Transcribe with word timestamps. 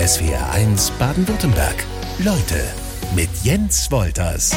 SWR1 0.00 0.92
Baden-Württemberg. 0.98 1.84
Leute 2.20 2.72
mit 3.14 3.28
Jens 3.42 3.92
Wolters. 3.92 4.56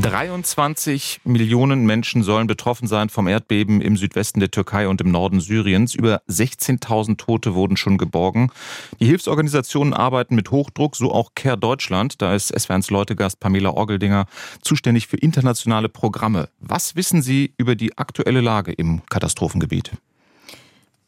23 0.00 1.20
Millionen 1.24 1.84
Menschen 1.84 2.22
sollen 2.22 2.46
betroffen 2.46 2.86
sein 2.86 3.08
vom 3.08 3.26
Erdbeben 3.26 3.80
im 3.80 3.96
Südwesten 3.96 4.38
der 4.38 4.52
Türkei 4.52 4.86
und 4.86 5.00
im 5.00 5.10
Norden 5.10 5.40
Syriens. 5.40 5.96
Über 5.96 6.22
16.000 6.28 7.16
Tote 7.16 7.56
wurden 7.56 7.76
schon 7.76 7.98
geborgen. 7.98 8.52
Die 9.00 9.06
Hilfsorganisationen 9.06 9.94
arbeiten 9.94 10.36
mit 10.36 10.52
Hochdruck, 10.52 10.94
so 10.94 11.10
auch 11.10 11.32
Care 11.34 11.58
Deutschland. 11.58 12.22
Da 12.22 12.36
ist 12.36 12.56
SWRs 12.56 12.90
Leutegast 12.90 13.40
Pamela 13.40 13.70
Orgeldinger 13.70 14.26
zuständig 14.62 15.08
für 15.08 15.16
internationale 15.16 15.88
Programme. 15.88 16.50
Was 16.60 16.94
wissen 16.94 17.20
Sie 17.20 17.52
über 17.58 17.74
die 17.74 17.98
aktuelle 17.98 18.42
Lage 18.42 18.70
im 18.70 19.04
Katastrophengebiet? 19.06 19.90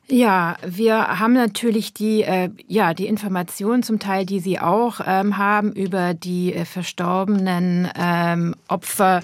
Ja, 0.09 0.57
wir 0.64 1.18
haben 1.18 1.32
natürlich 1.32 1.93
die, 1.93 2.22
äh, 2.22 2.50
ja, 2.68 2.95
die 2.95 3.09
Informationen 3.09 3.82
zum 3.82 3.99
Teil, 3.99 4.25
die 4.25 4.39
Sie 4.39 4.61
auch 4.61 5.00
ähm, 5.04 5.36
haben 5.36 5.72
über 5.72 6.14
die 6.14 6.54
äh, 6.54 6.64
verstorbenen 6.64 7.89
ähm, 7.98 8.54
Opfer 8.68 9.21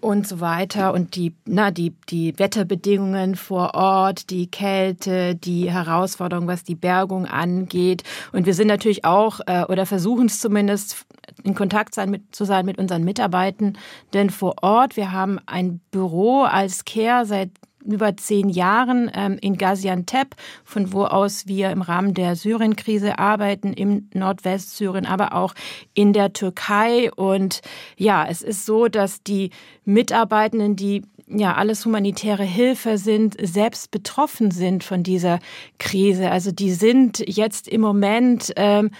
und 0.00 0.28
so 0.28 0.38
weiter 0.38 0.94
und 0.94 1.16
die, 1.16 1.34
na, 1.44 1.72
die, 1.72 1.92
die 2.08 2.38
Wetterbedingungen 2.38 3.34
vor 3.34 3.74
Ort, 3.74 4.30
die 4.30 4.48
Kälte, 4.48 5.34
die 5.34 5.72
Herausforderung, 5.72 6.46
was 6.46 6.62
die 6.62 6.76
Bergung 6.76 7.26
angeht. 7.26 8.04
Und 8.30 8.46
wir 8.46 8.54
sind 8.54 8.68
natürlich 8.68 9.04
auch 9.04 9.40
äh, 9.46 9.64
oder 9.64 9.86
versuchen 9.86 10.26
es 10.26 10.38
zumindest 10.38 11.04
in 11.42 11.56
Kontakt 11.56 11.96
sein 11.96 12.10
mit, 12.10 12.32
zu 12.32 12.44
sein 12.44 12.64
mit 12.64 12.78
unseren 12.78 13.02
Mitarbeitenden 13.02 14.30
vor 14.30 14.54
Ort. 14.62 14.96
Wir 14.96 15.10
haben 15.10 15.40
ein 15.46 15.80
Büro 15.90 16.42
als 16.42 16.84
Care 16.84 17.26
seit 17.26 17.50
über 17.84 18.16
zehn 18.16 18.48
Jahren 18.48 19.10
ähm, 19.14 19.38
in 19.40 19.58
Gaziantep, 19.58 20.34
von 20.64 20.92
wo 20.92 21.04
aus 21.04 21.46
wir 21.46 21.70
im 21.70 21.82
Rahmen 21.82 22.14
der 22.14 22.36
Syrien-Krise 22.36 23.18
arbeiten, 23.18 23.72
im 23.72 24.08
Nordwestsyrien, 24.14 25.06
aber 25.06 25.34
auch 25.34 25.54
in 25.94 26.12
der 26.12 26.32
Türkei. 26.32 27.10
Und 27.12 27.60
ja, 27.96 28.26
es 28.28 28.42
ist 28.42 28.66
so, 28.66 28.88
dass 28.88 29.22
die 29.22 29.50
Mitarbeitenden, 29.84 30.76
die 30.76 31.02
ja 31.28 31.54
alles 31.54 31.84
humanitäre 31.84 32.44
Hilfe 32.44 32.98
sind, 32.98 33.36
selbst 33.40 33.90
betroffen 33.90 34.50
sind 34.50 34.84
von 34.84 35.02
dieser 35.02 35.38
Krise. 35.78 36.30
Also 36.30 36.52
die 36.52 36.72
sind 36.72 37.22
jetzt 37.26 37.68
im 37.68 37.80
Moment 37.80 38.52
ähm, 38.56 38.90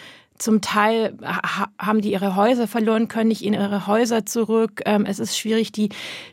zum 0.43 0.61
Teil 0.61 1.17
haben 1.79 2.01
die 2.01 2.13
ihre 2.13 2.37
Häuser 2.37 2.67
verloren, 2.67 3.09
können 3.09 3.29
nicht 3.29 3.45
in 3.45 3.55
ihre 3.55 3.87
Häuser 3.87 4.27
zurück. 4.27 4.83
Ähm, 4.85 5.07
es 5.07 5.19
ist 5.19 5.39
schwierig, 5.39 5.73
die 5.73 5.91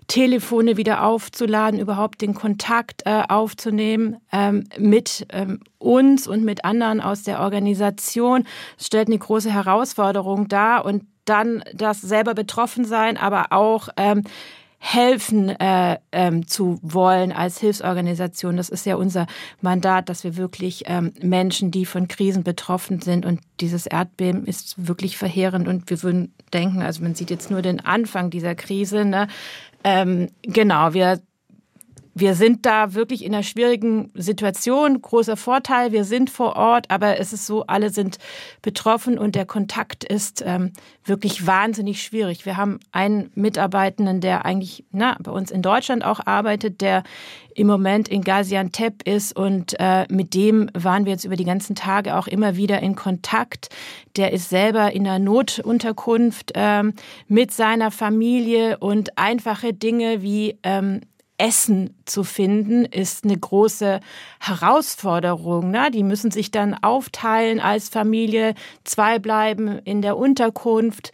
Telefone 0.07 0.77
wieder 0.77 1.03
aufzuladen, 1.03 1.79
überhaupt 1.79 2.21
den 2.21 2.33
Kontakt 2.33 3.03
äh, 3.05 3.23
aufzunehmen 3.29 4.17
ähm, 4.31 4.63
mit 4.77 5.27
ähm, 5.29 5.59
uns 5.77 6.27
und 6.27 6.43
mit 6.43 6.65
anderen 6.65 7.01
aus 7.01 7.23
der 7.23 7.39
Organisation. 7.39 8.45
Es 8.77 8.87
stellt 8.87 9.07
eine 9.07 9.19
große 9.19 9.53
Herausforderung 9.53 10.47
dar 10.47 10.85
und 10.85 11.03
dann 11.25 11.63
das 11.75 12.01
selber 12.01 12.33
betroffen 12.33 12.85
sein, 12.85 13.15
aber 13.15 13.51
auch 13.51 13.89
helfen 14.79 15.49
äh, 15.49 15.99
ähm, 16.13 16.47
zu 16.47 16.79
wollen 16.81 17.33
als 17.33 17.59
Hilfsorganisation. 17.59 18.57
Das 18.57 18.69
ist 18.69 18.85
ja 18.85 18.95
unser 18.95 19.27
Mandat, 19.61 20.07
dass 20.07 20.23
wir 20.23 20.37
wirklich 20.37 20.83
ähm, 20.87 21.13
Menschen, 21.21 21.69
die 21.69 21.85
von 21.85 22.07
Krisen 22.07 22.43
betroffen 22.43 23.01
sind 23.01 23.25
und 23.25 23.41
dieses 23.59 23.85
Erdbeben 23.85 24.45
ist 24.45 24.87
wirklich 24.87 25.17
verheerend 25.17 25.67
und 25.67 25.89
wir 25.89 26.01
würden 26.01 26.33
denken, 26.53 26.81
also 26.81 27.03
man 27.03 27.13
sieht 27.13 27.29
jetzt 27.29 27.51
nur 27.51 27.61
den 27.61 27.85
Anfang 27.85 28.29
dieser 28.29 28.55
Krise. 28.55 29.03
Ne? 29.03 29.27
Ähm, 29.83 30.29
genau, 30.43 30.93
wir 30.93 31.19
wir 32.19 32.35
sind 32.35 32.65
da 32.65 32.93
wirklich 32.93 33.23
in 33.23 33.33
einer 33.33 33.43
schwierigen 33.43 34.11
Situation. 34.13 35.01
Großer 35.01 35.37
Vorteil, 35.37 35.91
wir 35.91 36.03
sind 36.03 36.29
vor 36.29 36.55
Ort, 36.55 36.89
aber 36.89 37.19
es 37.19 37.33
ist 37.33 37.45
so, 37.45 37.65
alle 37.65 37.89
sind 37.89 38.17
betroffen 38.61 39.17
und 39.17 39.35
der 39.35 39.45
Kontakt 39.45 40.03
ist 40.03 40.43
ähm, 40.45 40.73
wirklich 41.05 41.47
wahnsinnig 41.47 42.01
schwierig. 42.03 42.45
Wir 42.45 42.57
haben 42.57 42.79
einen 42.91 43.31
Mitarbeitenden, 43.35 44.21
der 44.21 44.45
eigentlich 44.45 44.85
na, 44.91 45.17
bei 45.21 45.31
uns 45.31 45.51
in 45.51 45.61
Deutschland 45.61 46.03
auch 46.03 46.19
arbeitet, 46.25 46.81
der 46.81 47.03
im 47.55 47.67
Moment 47.67 48.07
in 48.07 48.23
Gaziantep 48.23 49.07
ist 49.07 49.35
und 49.35 49.75
äh, 49.79 50.05
mit 50.09 50.33
dem 50.33 50.69
waren 50.73 51.05
wir 51.05 51.11
jetzt 51.11 51.25
über 51.25 51.35
die 51.35 51.45
ganzen 51.45 51.75
Tage 51.75 52.15
auch 52.15 52.27
immer 52.27 52.55
wieder 52.55 52.81
in 52.81 52.95
Kontakt. 52.95 53.69
Der 54.15 54.31
ist 54.31 54.49
selber 54.49 54.91
in 54.93 55.07
einer 55.07 55.19
Notunterkunft 55.19 56.51
ähm, 56.55 56.93
mit 57.27 57.51
seiner 57.51 57.91
Familie 57.91 58.77
und 58.77 59.17
einfache 59.17 59.73
Dinge 59.73 60.21
wie 60.21 60.57
ähm, 60.63 61.01
Essen 61.39 61.95
zu 62.05 62.23
finden, 62.23 62.85
ist 62.85 63.23
eine 63.23 63.37
große 63.37 64.01
Herausforderung. 64.39 65.71
Ne? 65.71 65.89
Die 65.91 66.03
müssen 66.03 66.31
sich 66.31 66.51
dann 66.51 66.75
aufteilen 66.75 67.59
als 67.59 67.89
Familie. 67.89 68.53
Zwei 68.83 69.19
bleiben 69.19 69.79
in 69.85 70.01
der 70.01 70.17
Unterkunft, 70.17 71.11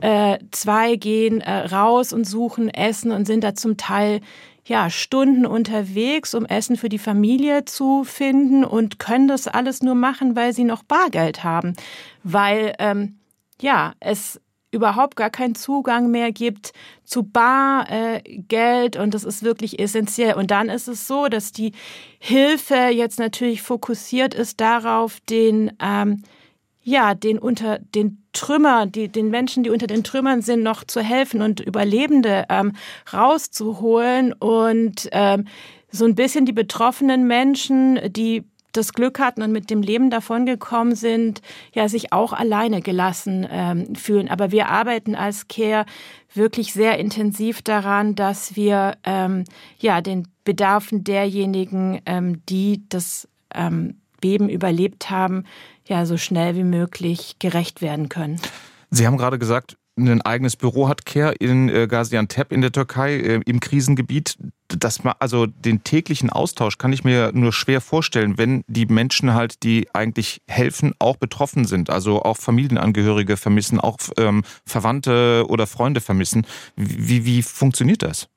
äh, 0.00 0.38
zwei 0.50 0.96
gehen 0.96 1.40
äh, 1.40 1.66
raus 1.66 2.12
und 2.12 2.24
suchen 2.24 2.68
Essen 2.68 3.12
und 3.12 3.26
sind 3.26 3.44
da 3.44 3.54
zum 3.54 3.76
Teil 3.76 4.20
ja, 4.64 4.90
Stunden 4.90 5.46
unterwegs, 5.46 6.34
um 6.34 6.44
Essen 6.44 6.76
für 6.76 6.88
die 6.88 6.98
Familie 6.98 7.64
zu 7.64 8.02
finden 8.02 8.64
und 8.64 8.98
können 8.98 9.28
das 9.28 9.46
alles 9.46 9.82
nur 9.82 9.94
machen, 9.94 10.34
weil 10.34 10.52
sie 10.52 10.64
noch 10.64 10.82
Bargeld 10.82 11.44
haben. 11.44 11.74
Weil, 12.24 12.74
ähm, 12.80 13.18
ja, 13.60 13.92
es 14.00 14.40
überhaupt 14.70 15.16
gar 15.16 15.30
keinen 15.30 15.54
Zugang 15.54 16.10
mehr 16.10 16.32
gibt 16.32 16.72
zu 17.04 17.22
Bargeld 17.22 18.96
äh, 18.96 19.00
und 19.00 19.14
das 19.14 19.24
ist 19.24 19.42
wirklich 19.42 19.78
essentiell. 19.78 20.34
Und 20.34 20.50
dann 20.50 20.68
ist 20.68 20.88
es 20.88 21.06
so, 21.06 21.28
dass 21.28 21.52
die 21.52 21.72
Hilfe 22.18 22.88
jetzt 22.90 23.18
natürlich 23.18 23.62
fokussiert 23.62 24.34
ist 24.34 24.60
darauf, 24.60 25.20
den 25.20 25.72
ähm, 25.80 26.22
ja, 26.88 27.14
den 27.14 27.40
unter 27.40 27.80
den 27.80 28.22
Trümmer, 28.32 28.86
die, 28.86 29.08
den 29.08 29.28
Menschen, 29.28 29.64
die 29.64 29.70
unter 29.70 29.88
den 29.88 30.04
Trümmern 30.04 30.40
sind, 30.40 30.62
noch 30.62 30.84
zu 30.84 31.00
helfen 31.00 31.42
und 31.42 31.58
Überlebende 31.58 32.44
ähm, 32.48 32.74
rauszuholen 33.12 34.32
und 34.34 35.08
ähm, 35.10 35.48
so 35.90 36.04
ein 36.04 36.14
bisschen 36.14 36.46
die 36.46 36.52
betroffenen 36.52 37.26
Menschen, 37.26 37.98
die 38.12 38.44
das 38.76 38.92
Glück 38.92 39.18
hatten 39.18 39.42
und 39.42 39.52
mit 39.52 39.70
dem 39.70 39.82
Leben 39.82 40.10
davongekommen 40.10 40.94
sind, 40.94 41.42
ja, 41.72 41.88
sich 41.88 42.12
auch 42.12 42.32
alleine 42.32 42.80
gelassen 42.80 43.46
ähm, 43.50 43.94
fühlen. 43.94 44.28
Aber 44.28 44.52
wir 44.52 44.68
arbeiten 44.68 45.14
als 45.14 45.48
Care 45.48 45.86
wirklich 46.34 46.72
sehr 46.72 46.98
intensiv 46.98 47.62
daran, 47.62 48.14
dass 48.14 48.56
wir 48.56 48.96
ähm, 49.04 49.44
ja 49.78 50.00
den 50.00 50.28
Bedarfen 50.44 51.04
derjenigen, 51.04 52.00
ähm, 52.06 52.42
die 52.48 52.84
das 52.88 53.28
ähm, 53.54 54.00
Beben 54.20 54.48
überlebt 54.48 55.10
haben, 55.10 55.44
ja 55.86 56.06
so 56.06 56.16
schnell 56.16 56.56
wie 56.56 56.64
möglich 56.64 57.36
gerecht 57.38 57.82
werden 57.82 58.08
können. 58.08 58.40
Sie 58.90 59.06
haben 59.06 59.16
gerade 59.16 59.38
gesagt, 59.38 59.76
ein 59.96 60.22
eigenes 60.22 60.56
Büro 60.56 60.88
hat 60.88 61.06
Care 61.06 61.32
in 61.32 61.68
äh, 61.68 61.86
Gaziantep 61.86 62.52
in 62.52 62.60
der 62.60 62.72
Türkei 62.72 63.16
äh, 63.16 63.40
im 63.46 63.60
Krisengebiet. 63.60 64.36
Das 64.68 65.00
also 65.20 65.46
den 65.46 65.84
täglichen 65.84 66.28
Austausch 66.28 66.76
kann 66.76 66.92
ich 66.92 67.04
mir 67.04 67.30
nur 67.32 67.52
schwer 67.52 67.80
vorstellen, 67.80 68.36
wenn 68.36 68.62
die 68.66 68.86
Menschen 68.86 69.32
halt, 69.32 69.62
die 69.62 69.88
eigentlich 69.94 70.42
helfen, 70.48 70.92
auch 70.98 71.16
betroffen 71.16 71.64
sind. 71.64 71.88
Also 71.88 72.22
auch 72.22 72.36
Familienangehörige 72.36 73.36
vermissen, 73.36 73.80
auch 73.80 73.98
ähm, 74.18 74.42
Verwandte 74.66 75.46
oder 75.48 75.66
Freunde 75.66 76.00
vermissen. 76.00 76.46
Wie, 76.76 77.24
wie 77.24 77.42
funktioniert 77.42 78.02
das? 78.02 78.28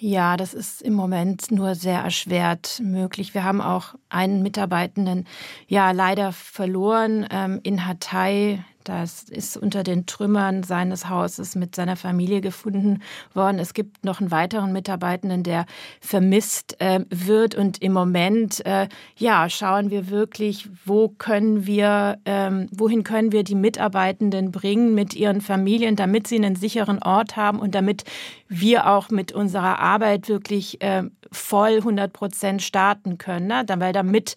Ja, 0.00 0.36
das 0.36 0.54
ist 0.54 0.80
im 0.80 0.94
Moment 0.94 1.50
nur 1.50 1.74
sehr 1.74 2.00
erschwert 2.00 2.80
möglich. 2.84 3.34
Wir 3.34 3.42
haben 3.42 3.60
auch 3.60 3.94
einen 4.08 4.42
Mitarbeitenden 4.42 5.26
ja 5.66 5.90
leider 5.90 6.32
verloren 6.32 7.26
ähm, 7.30 7.58
in 7.64 7.84
Hatay. 7.84 8.62
Das 8.88 9.24
ist 9.24 9.58
unter 9.58 9.82
den 9.82 10.06
Trümmern 10.06 10.62
seines 10.62 11.10
Hauses 11.10 11.54
mit 11.54 11.76
seiner 11.76 11.94
Familie 11.94 12.40
gefunden 12.40 13.02
worden. 13.34 13.58
Es 13.58 13.74
gibt 13.74 14.02
noch 14.02 14.20
einen 14.20 14.30
weiteren 14.30 14.72
Mitarbeitenden, 14.72 15.42
der 15.42 15.66
vermisst 16.00 16.80
äh, 16.80 17.00
wird. 17.10 17.54
Und 17.54 17.82
im 17.82 17.92
Moment, 17.92 18.64
äh, 18.64 18.88
ja, 19.18 19.50
schauen 19.50 19.90
wir 19.90 20.08
wirklich, 20.08 20.70
wo 20.86 21.10
können 21.10 21.66
wir, 21.66 22.18
ähm, 22.24 22.68
wohin 22.72 23.04
können 23.04 23.30
wir 23.30 23.44
die 23.44 23.56
Mitarbeitenden 23.56 24.52
bringen 24.52 24.94
mit 24.94 25.14
ihren 25.14 25.42
Familien, 25.42 25.94
damit 25.94 26.26
sie 26.26 26.36
einen 26.36 26.56
sicheren 26.56 27.02
Ort 27.02 27.36
haben 27.36 27.58
und 27.58 27.74
damit 27.74 28.04
wir 28.48 28.88
auch 28.88 29.10
mit 29.10 29.32
unserer 29.32 29.80
Arbeit 29.80 30.30
wirklich 30.30 30.80
äh, 30.80 31.02
voll 31.30 31.76
100 31.76 32.10
Prozent 32.10 32.62
starten 32.62 33.18
können. 33.18 33.48
Ne? 33.48 33.66
Weil 33.68 33.92
damit 33.92 34.34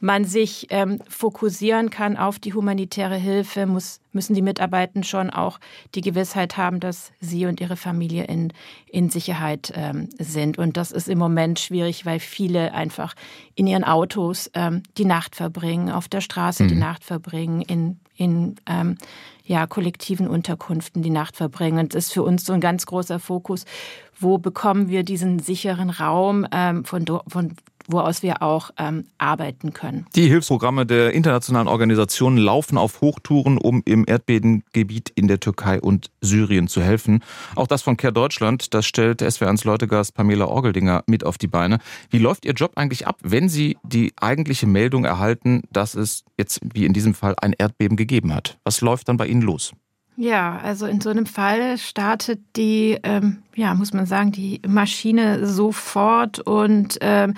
man 0.00 0.24
sich 0.24 0.66
ähm, 0.70 1.00
fokussieren 1.08 1.88
kann 1.88 2.16
auf 2.16 2.38
die 2.38 2.52
humanitäre 2.52 3.16
Hilfe, 3.16 3.64
muss, 3.64 4.00
müssen 4.12 4.34
die 4.34 4.42
Mitarbeitenden 4.42 5.02
schon 5.02 5.30
auch 5.30 5.58
die 5.94 6.02
Gewissheit 6.02 6.56
haben, 6.56 6.78
dass 6.78 7.12
sie 7.20 7.46
und 7.46 7.60
ihre 7.60 7.76
Familie 7.76 8.24
in, 8.24 8.52
in 8.86 9.08
Sicherheit 9.08 9.72
ähm, 9.74 10.10
sind. 10.18 10.58
Und 10.58 10.76
das 10.76 10.92
ist 10.92 11.08
im 11.08 11.18
Moment 11.18 11.58
schwierig, 11.58 12.04
weil 12.04 12.20
viele 12.20 12.74
einfach 12.74 13.14
in 13.54 13.66
ihren 13.66 13.84
Autos 13.84 14.50
ähm, 14.52 14.82
die 14.98 15.06
Nacht 15.06 15.36
verbringen, 15.36 15.90
auf 15.90 16.08
der 16.08 16.20
Straße 16.20 16.64
mhm. 16.64 16.68
die 16.68 16.74
Nacht 16.74 17.02
verbringen, 17.02 17.62
in, 17.62 17.98
in 18.16 18.56
ähm, 18.66 18.98
ja, 19.46 19.66
kollektiven 19.66 20.28
Unterkünften 20.28 21.02
die 21.02 21.10
Nacht 21.10 21.36
verbringen. 21.36 21.78
Und 21.78 21.94
das 21.94 22.06
ist 22.06 22.12
für 22.12 22.22
uns 22.22 22.44
so 22.44 22.52
ein 22.52 22.60
ganz 22.60 22.86
großer 22.86 23.18
Fokus. 23.18 23.64
Wo 24.18 24.38
bekommen 24.38 24.88
wir 24.88 25.02
diesen 25.02 25.38
sicheren 25.38 25.90
Raum, 25.90 26.46
ähm, 26.52 26.84
von, 26.84 27.04
von 27.26 27.54
woraus 27.88 28.22
wir 28.22 28.42
auch 28.42 28.70
ähm, 28.78 29.06
arbeiten 29.18 29.72
können. 29.72 30.06
Die 30.14 30.28
Hilfsprogramme 30.28 30.86
der 30.86 31.12
internationalen 31.12 31.68
Organisationen 31.68 32.38
laufen 32.38 32.78
auf 32.78 33.00
Hochtouren, 33.00 33.58
um 33.58 33.82
im 33.84 34.04
Erdbebengebiet 34.06 35.10
in 35.14 35.28
der 35.28 35.40
Türkei 35.40 35.80
und 35.80 36.10
Syrien 36.20 36.68
zu 36.68 36.82
helfen. 36.82 37.22
Auch 37.54 37.66
das 37.66 37.82
von 37.82 37.96
Care 37.96 38.12
Deutschland, 38.12 38.74
das 38.74 38.86
stellt 38.86 39.22
SWR1 39.22 39.66
Leutegast 39.66 40.14
Pamela 40.14 40.46
Orgeldinger 40.46 41.04
mit 41.06 41.24
auf 41.24 41.38
die 41.38 41.46
Beine. 41.46 41.78
Wie 42.10 42.18
läuft 42.18 42.44
Ihr 42.44 42.54
Job 42.54 42.72
eigentlich 42.76 43.06
ab, 43.06 43.18
wenn 43.22 43.48
Sie 43.48 43.76
die 43.82 44.12
eigentliche 44.20 44.66
Meldung 44.66 45.04
erhalten, 45.04 45.62
dass 45.70 45.94
es 45.94 46.24
jetzt 46.38 46.60
wie 46.62 46.84
in 46.84 46.92
diesem 46.92 47.14
Fall 47.14 47.34
ein 47.40 47.52
Erdbeben 47.52 47.96
gegeben 47.96 48.34
hat? 48.34 48.58
Was 48.64 48.80
läuft 48.80 49.08
dann 49.08 49.16
bei 49.16 49.26
Ihnen 49.26 49.42
los? 49.42 49.72
Ja, 50.16 50.58
also 50.62 50.86
in 50.86 51.00
so 51.00 51.10
einem 51.10 51.26
Fall 51.26 51.76
startet 51.76 52.40
die, 52.56 52.98
ähm, 53.02 53.42
ja, 53.56 53.74
muss 53.74 53.92
man 53.92 54.06
sagen, 54.06 54.30
die 54.30 54.60
Maschine 54.66 55.44
sofort 55.46 56.38
und 56.38 56.98
ähm, 57.00 57.34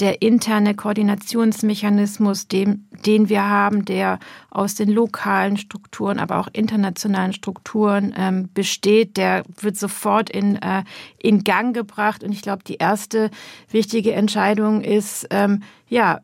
der 0.00 0.20
interne 0.20 0.74
Koordinationsmechanismus, 0.74 2.48
dem, 2.48 2.86
den 3.06 3.28
wir 3.30 3.48
haben, 3.48 3.84
der 3.86 4.18
aus 4.50 4.74
den 4.74 4.90
lokalen 4.90 5.56
Strukturen, 5.56 6.18
aber 6.18 6.38
auch 6.38 6.48
internationalen 6.52 7.32
Strukturen 7.32 8.14
ähm, 8.16 8.50
besteht, 8.52 9.16
der 9.16 9.44
wird 9.58 9.76
sofort 9.76 10.28
in, 10.28 10.56
äh, 10.56 10.84
in 11.18 11.44
Gang 11.44 11.74
gebracht. 11.74 12.22
Und 12.22 12.32
ich 12.32 12.42
glaube, 12.42 12.62
die 12.62 12.76
erste 12.76 13.30
wichtige 13.70 14.12
Entscheidung 14.12 14.82
ist, 14.82 15.26
ähm, 15.30 15.62
ja, 15.88 16.20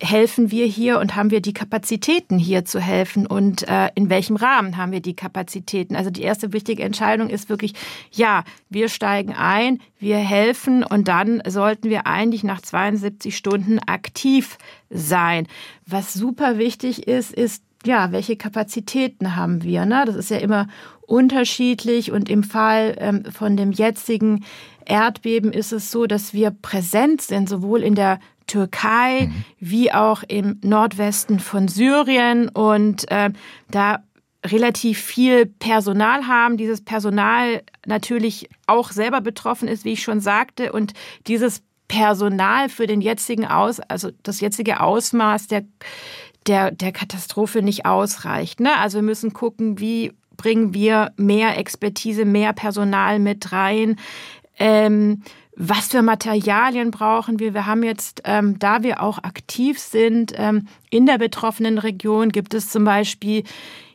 helfen 0.00 0.52
wir 0.52 0.66
hier 0.66 1.00
und 1.00 1.16
haben 1.16 1.30
wir 1.30 1.40
die 1.40 1.52
Kapazitäten 1.52 2.38
hier 2.38 2.64
zu 2.64 2.78
helfen 2.78 3.26
und 3.26 3.66
äh, 3.66 3.90
in 3.96 4.08
welchem 4.08 4.36
Rahmen 4.36 4.76
haben 4.76 4.92
wir 4.92 5.00
die 5.00 5.16
Kapazitäten? 5.16 5.96
Also 5.96 6.10
die 6.10 6.22
erste 6.22 6.52
wichtige 6.52 6.84
Entscheidung 6.84 7.28
ist 7.28 7.48
wirklich, 7.48 7.72
ja, 8.12 8.44
wir 8.68 8.88
steigen 8.88 9.34
ein, 9.34 9.80
wir 9.98 10.18
helfen 10.18 10.84
und 10.84 11.08
dann 11.08 11.42
sollten 11.48 11.90
wir 11.90 12.06
eigentlich 12.06 12.44
nach 12.44 12.60
72 12.60 13.36
Stunden 13.36 13.80
aktiv 13.80 14.56
sein. 14.88 15.48
Was 15.84 16.14
super 16.14 16.58
wichtig 16.58 17.08
ist, 17.08 17.32
ist, 17.32 17.64
ja, 17.84 18.12
welche 18.12 18.36
Kapazitäten 18.36 19.34
haben 19.34 19.64
wir? 19.64 19.84
Ne? 19.84 20.04
Das 20.06 20.14
ist 20.14 20.30
ja 20.30 20.38
immer 20.38 20.68
unterschiedlich 21.06 22.12
und 22.12 22.28
im 22.28 22.44
Fall 22.44 22.94
ähm, 22.98 23.24
von 23.24 23.56
dem 23.56 23.72
jetzigen 23.72 24.44
Erdbeben 24.84 25.52
ist 25.52 25.72
es 25.72 25.90
so, 25.90 26.06
dass 26.06 26.32
wir 26.32 26.50
präsent 26.50 27.20
sind, 27.20 27.48
sowohl 27.48 27.82
in 27.82 27.94
der 27.94 28.20
Türkei 28.48 29.26
mhm. 29.26 29.44
wie 29.60 29.92
auch 29.92 30.24
im 30.26 30.58
Nordwesten 30.62 31.38
von 31.38 31.68
Syrien 31.68 32.48
und 32.48 33.08
äh, 33.12 33.30
da 33.70 34.02
relativ 34.44 35.00
viel 35.00 35.46
Personal 35.46 36.26
haben, 36.26 36.56
dieses 36.56 36.80
Personal 36.84 37.62
natürlich 37.86 38.48
auch 38.66 38.90
selber 38.90 39.20
betroffen 39.20 39.68
ist, 39.68 39.84
wie 39.84 39.92
ich 39.92 40.02
schon 40.02 40.20
sagte, 40.20 40.72
und 40.72 40.94
dieses 41.26 41.62
Personal 41.88 42.68
für 42.68 42.86
den 42.86 43.00
jetzigen 43.00 43.46
Aus, 43.46 43.80
also 43.80 44.10
das 44.22 44.40
jetzige 44.40 44.80
Ausmaß 44.80 45.48
der, 45.48 45.64
der, 46.46 46.70
der 46.70 46.92
Katastrophe 46.92 47.62
nicht 47.62 47.86
ausreicht. 47.86 48.60
Ne? 48.60 48.76
Also 48.78 48.98
wir 48.98 49.02
müssen 49.02 49.32
gucken, 49.32 49.80
wie 49.80 50.12
bringen 50.36 50.72
wir 50.72 51.12
mehr 51.16 51.58
Expertise, 51.58 52.24
mehr 52.24 52.52
Personal 52.52 53.18
mit 53.18 53.52
rein. 53.52 53.96
Ähm, 54.58 55.22
was 55.60 55.88
für 55.88 56.02
Materialien 56.02 56.92
brauchen 56.92 57.40
wir? 57.40 57.52
Wir 57.52 57.66
haben 57.66 57.82
jetzt, 57.82 58.22
ähm, 58.24 58.60
da 58.60 58.84
wir 58.84 59.02
auch 59.02 59.18
aktiv 59.18 59.80
sind 59.80 60.32
ähm, 60.36 60.68
in 60.88 61.04
der 61.04 61.18
betroffenen 61.18 61.78
Region, 61.78 62.28
gibt 62.30 62.54
es 62.54 62.70
zum 62.70 62.84
Beispiel 62.84 63.42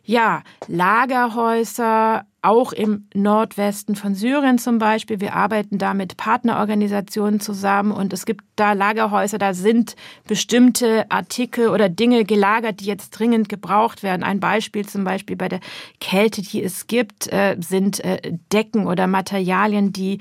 ja 0.03 0.43
Lagerhäuser, 0.67 2.25
auch 2.41 2.73
im 2.73 3.07
Nordwesten 3.13 3.95
von 3.95 4.15
Syrien 4.15 4.57
zum 4.57 4.77
Beispiel. 4.77 5.21
Wir 5.21 5.33
arbeiten 5.33 5.77
da 5.77 5.93
mit 5.93 6.17
Partnerorganisationen 6.17 7.39
zusammen 7.39 7.93
und 7.93 8.11
es 8.11 8.25
gibt 8.25 8.43
da 8.57 8.73
Lagerhäuser, 8.73 9.37
da 9.37 9.53
sind 9.53 9.95
bestimmte 10.27 11.09
Artikel 11.09 11.69
oder 11.69 11.87
Dinge 11.87 12.25
gelagert, 12.25 12.81
die 12.81 12.85
jetzt 12.85 13.11
dringend 13.11 13.47
gebraucht 13.47 14.03
werden. 14.03 14.23
Ein 14.23 14.41
Beispiel 14.41 14.85
zum 14.85 15.05
Beispiel 15.05 15.37
bei 15.37 15.47
der 15.47 15.61
Kälte, 16.01 16.41
die 16.41 16.61
es 16.61 16.87
gibt, 16.87 17.31
äh, 17.31 17.55
sind 17.61 18.03
äh, 18.03 18.33
Decken 18.51 18.87
oder 18.87 19.07
Materialien, 19.07 19.93
die 19.93 20.17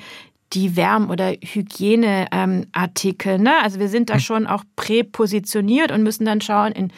die 0.52 0.76
Wärm- 0.76 1.10
oder 1.10 1.32
Hygieneartikel. 1.32 3.38
Ne? 3.38 3.52
Also 3.62 3.80
wir 3.80 3.88
sind 3.88 4.10
da 4.10 4.14
hm. 4.14 4.20
schon 4.20 4.46
auch 4.46 4.64
präpositioniert 4.76 5.92
und 5.92 6.02
müssen 6.02 6.24
dann 6.24 6.40
schauen, 6.40 6.72
in 6.72 6.92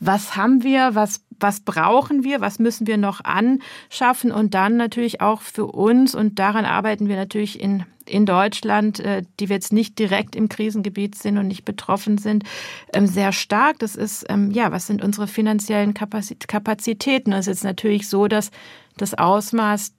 was 0.00 0.36
haben 0.36 0.62
wir, 0.62 0.94
was, 0.94 1.20
was 1.40 1.60
brauchen 1.60 2.24
wir, 2.24 2.40
was 2.40 2.58
müssen 2.58 2.86
wir 2.86 2.96
noch 2.96 3.20
anschaffen 3.24 4.32
und 4.32 4.54
dann 4.54 4.76
natürlich 4.76 5.20
auch 5.20 5.40
für 5.40 5.66
uns 5.66 6.14
und 6.14 6.38
daran 6.38 6.64
arbeiten 6.64 7.08
wir 7.08 7.16
natürlich 7.16 7.60
in, 7.60 7.84
in 8.04 8.26
Deutschland, 8.26 9.00
äh, 9.00 9.22
die 9.40 9.48
wir 9.48 9.56
jetzt 9.56 9.72
nicht 9.72 9.98
direkt 9.98 10.36
im 10.36 10.48
Krisengebiet 10.48 11.14
sind 11.14 11.38
und 11.38 11.48
nicht 11.48 11.64
betroffen 11.64 12.18
sind, 12.18 12.44
ähm, 12.92 13.06
sehr 13.06 13.32
stark. 13.32 13.78
Das 13.78 13.96
ist, 13.96 14.26
ähm, 14.28 14.50
ja, 14.50 14.72
was 14.72 14.86
sind 14.86 15.02
unsere 15.02 15.26
finanziellen 15.26 15.94
Kapazitäten? 15.94 17.32
Es 17.32 17.46
ist 17.46 17.64
natürlich 17.64 18.08
so, 18.08 18.28
dass 18.28 18.50
das 18.96 19.14
Ausmaß 19.14 19.92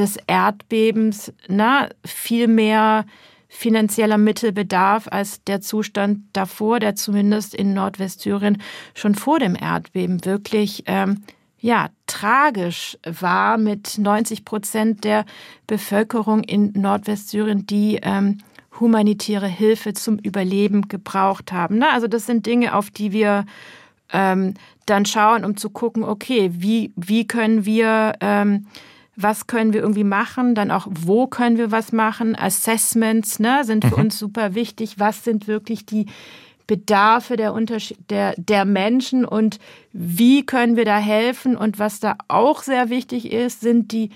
des 0.00 0.18
Erdbebens 0.26 1.32
na, 1.46 1.88
viel 2.04 2.48
mehr 2.48 3.04
finanzieller 3.48 4.16
Mittel 4.16 4.52
bedarf 4.52 5.08
als 5.10 5.44
der 5.44 5.60
Zustand 5.60 6.20
davor, 6.32 6.80
der 6.80 6.94
zumindest 6.94 7.54
in 7.54 7.74
Nordwestsyrien 7.74 8.62
schon 8.94 9.14
vor 9.14 9.38
dem 9.38 9.56
Erdbeben 9.56 10.24
wirklich 10.24 10.84
ähm, 10.86 11.22
ja, 11.58 11.90
tragisch 12.06 12.96
war 13.04 13.58
mit 13.58 13.98
90 13.98 14.44
Prozent 14.44 15.04
der 15.04 15.26
Bevölkerung 15.66 16.42
in 16.42 16.72
Nordwestsyrien, 16.72 17.66
die 17.66 17.98
ähm, 18.02 18.38
humanitäre 18.78 19.48
Hilfe 19.48 19.92
zum 19.92 20.18
Überleben 20.18 20.88
gebraucht 20.88 21.52
haben. 21.52 21.78
Ne? 21.78 21.92
Also 21.92 22.06
das 22.06 22.24
sind 22.24 22.46
Dinge, 22.46 22.74
auf 22.74 22.90
die 22.90 23.12
wir 23.12 23.44
ähm, 24.12 24.54
dann 24.86 25.04
schauen, 25.04 25.44
um 25.44 25.56
zu 25.56 25.70
gucken, 25.70 26.02
okay, 26.02 26.50
wie, 26.54 26.92
wie 26.96 27.26
können 27.26 27.66
wir 27.66 28.14
ähm, 28.20 28.66
was 29.16 29.46
können 29.46 29.72
wir 29.72 29.80
irgendwie 29.80 30.04
machen, 30.04 30.54
dann 30.54 30.70
auch, 30.70 30.86
wo 30.88 31.26
können 31.26 31.58
wir 31.58 31.70
was 31.70 31.92
machen. 31.92 32.36
Assessments 32.36 33.38
ne, 33.38 33.64
sind 33.64 33.84
für 33.84 33.96
mhm. 33.96 34.04
uns 34.04 34.18
super 34.18 34.54
wichtig. 34.54 34.98
Was 34.98 35.24
sind 35.24 35.46
wirklich 35.46 35.84
die 35.84 36.06
Bedarfe 36.66 37.36
der, 37.36 37.52
der, 38.08 38.34
der 38.36 38.64
Menschen 38.64 39.24
und 39.24 39.58
wie 39.92 40.46
können 40.46 40.76
wir 40.76 40.84
da 40.84 40.98
helfen? 40.98 41.56
Und 41.56 41.78
was 41.78 41.98
da 41.98 42.16
auch 42.28 42.62
sehr 42.62 42.90
wichtig 42.90 43.32
ist, 43.32 43.60
sind 43.60 43.90
die 43.92 44.10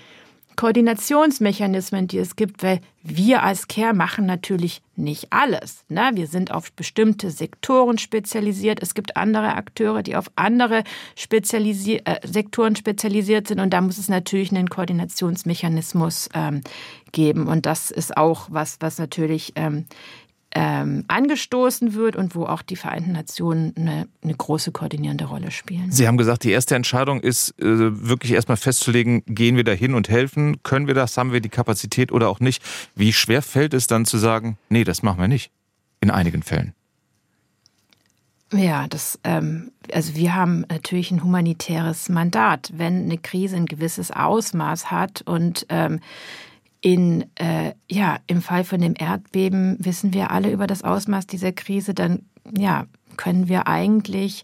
Koordinationsmechanismen, 0.55 2.07
die 2.07 2.17
es 2.17 2.35
gibt, 2.35 2.63
weil 2.63 2.79
wir 3.03 3.43
als 3.43 3.67
Care 3.67 3.93
machen 3.93 4.25
natürlich 4.25 4.81
nicht 4.95 5.27
alles. 5.31 5.83
Ne? 5.89 6.11
Wir 6.13 6.27
sind 6.27 6.51
auf 6.51 6.71
bestimmte 6.71 7.29
Sektoren 7.29 7.97
spezialisiert. 7.97 8.81
Es 8.81 8.93
gibt 8.93 9.15
andere 9.17 9.55
Akteure, 9.55 10.01
die 10.01 10.15
auf 10.15 10.31
andere 10.35 10.83
spezialisi 11.15 12.01
äh, 12.05 12.19
Sektoren 12.25 12.75
spezialisiert 12.75 13.47
sind. 13.47 13.59
Und 13.59 13.71
da 13.71 13.81
muss 13.81 13.97
es 13.97 14.09
natürlich 14.09 14.51
einen 14.51 14.69
Koordinationsmechanismus 14.69 16.29
ähm, 16.33 16.61
geben. 17.11 17.47
Und 17.47 17.65
das 17.65 17.91
ist 17.91 18.17
auch 18.17 18.47
was, 18.49 18.77
was 18.79 18.97
natürlich 18.97 19.53
ähm, 19.55 19.85
ähm, 20.57 21.03
angestoßen 21.09 21.93
wird 21.93 22.15
und 22.15 22.33
wo 22.33 22.45
auch 22.45 22.61
die 22.61 22.77
Vereinten 22.77 23.11
Nationen 23.11 23.73
eine, 23.75 24.07
eine, 24.23 24.33
große 24.33 24.71
koordinierende 24.71 25.25
Rolle 25.25 25.51
spielen. 25.51 25.91
Sie 25.91 26.07
haben 26.07 26.17
gesagt, 26.17 26.45
die 26.45 26.51
erste 26.51 26.75
Entscheidung 26.75 27.19
ist 27.19 27.49
äh, 27.59 27.65
wirklich 27.65 28.31
erstmal 28.31 28.55
festzulegen, 28.55 29.21
gehen 29.27 29.57
wir 29.57 29.65
da 29.65 29.73
hin 29.73 29.93
und 29.93 30.07
helfen, 30.07 30.63
können 30.63 30.87
wir 30.87 30.93
das, 30.93 31.17
haben 31.17 31.33
wir 31.33 31.41
die 31.41 31.49
Kapazität 31.49 32.13
oder 32.13 32.29
auch 32.29 32.39
nicht. 32.39 32.63
Wie 32.95 33.11
schwer 33.11 33.41
fällt 33.41 33.73
es 33.73 33.87
dann 33.87 34.05
zu 34.05 34.17
sagen, 34.17 34.57
nee, 34.69 34.85
das 34.85 35.03
machen 35.03 35.19
wir 35.19 35.27
nicht, 35.27 35.51
in 35.99 36.09
einigen 36.09 36.41
Fällen? 36.41 36.73
Ja, 38.53 38.87
das, 38.87 39.19
ähm, 39.25 39.71
also 39.91 40.15
wir 40.15 40.35
haben 40.35 40.65
natürlich 40.69 41.11
ein 41.11 41.21
humanitäres 41.21 42.07
Mandat. 42.07 42.71
Wenn 42.73 43.03
eine 43.03 43.17
Krise 43.17 43.57
ein 43.57 43.65
gewisses 43.65 44.11
Ausmaß 44.11 44.89
hat 44.89 45.21
und 45.25 45.65
ähm, 45.67 45.99
in, 46.85 47.25
äh, 47.33 47.73
ja, 47.89 48.19
im 48.27 48.43
Fall 48.43 48.63
von 48.63 48.79
dem 48.79 48.93
Erdbeben 48.95 49.75
wissen 49.79 50.13
wir 50.13 50.29
alle 50.29 50.51
über 50.51 50.67
das 50.67 50.83
Ausmaß 50.83 51.25
dieser 51.25 51.51
Krise, 51.51 51.95
dann 51.95 52.21
ja, 52.55 52.85
können 53.17 53.49
wir 53.49 53.65
eigentlich 53.65 54.43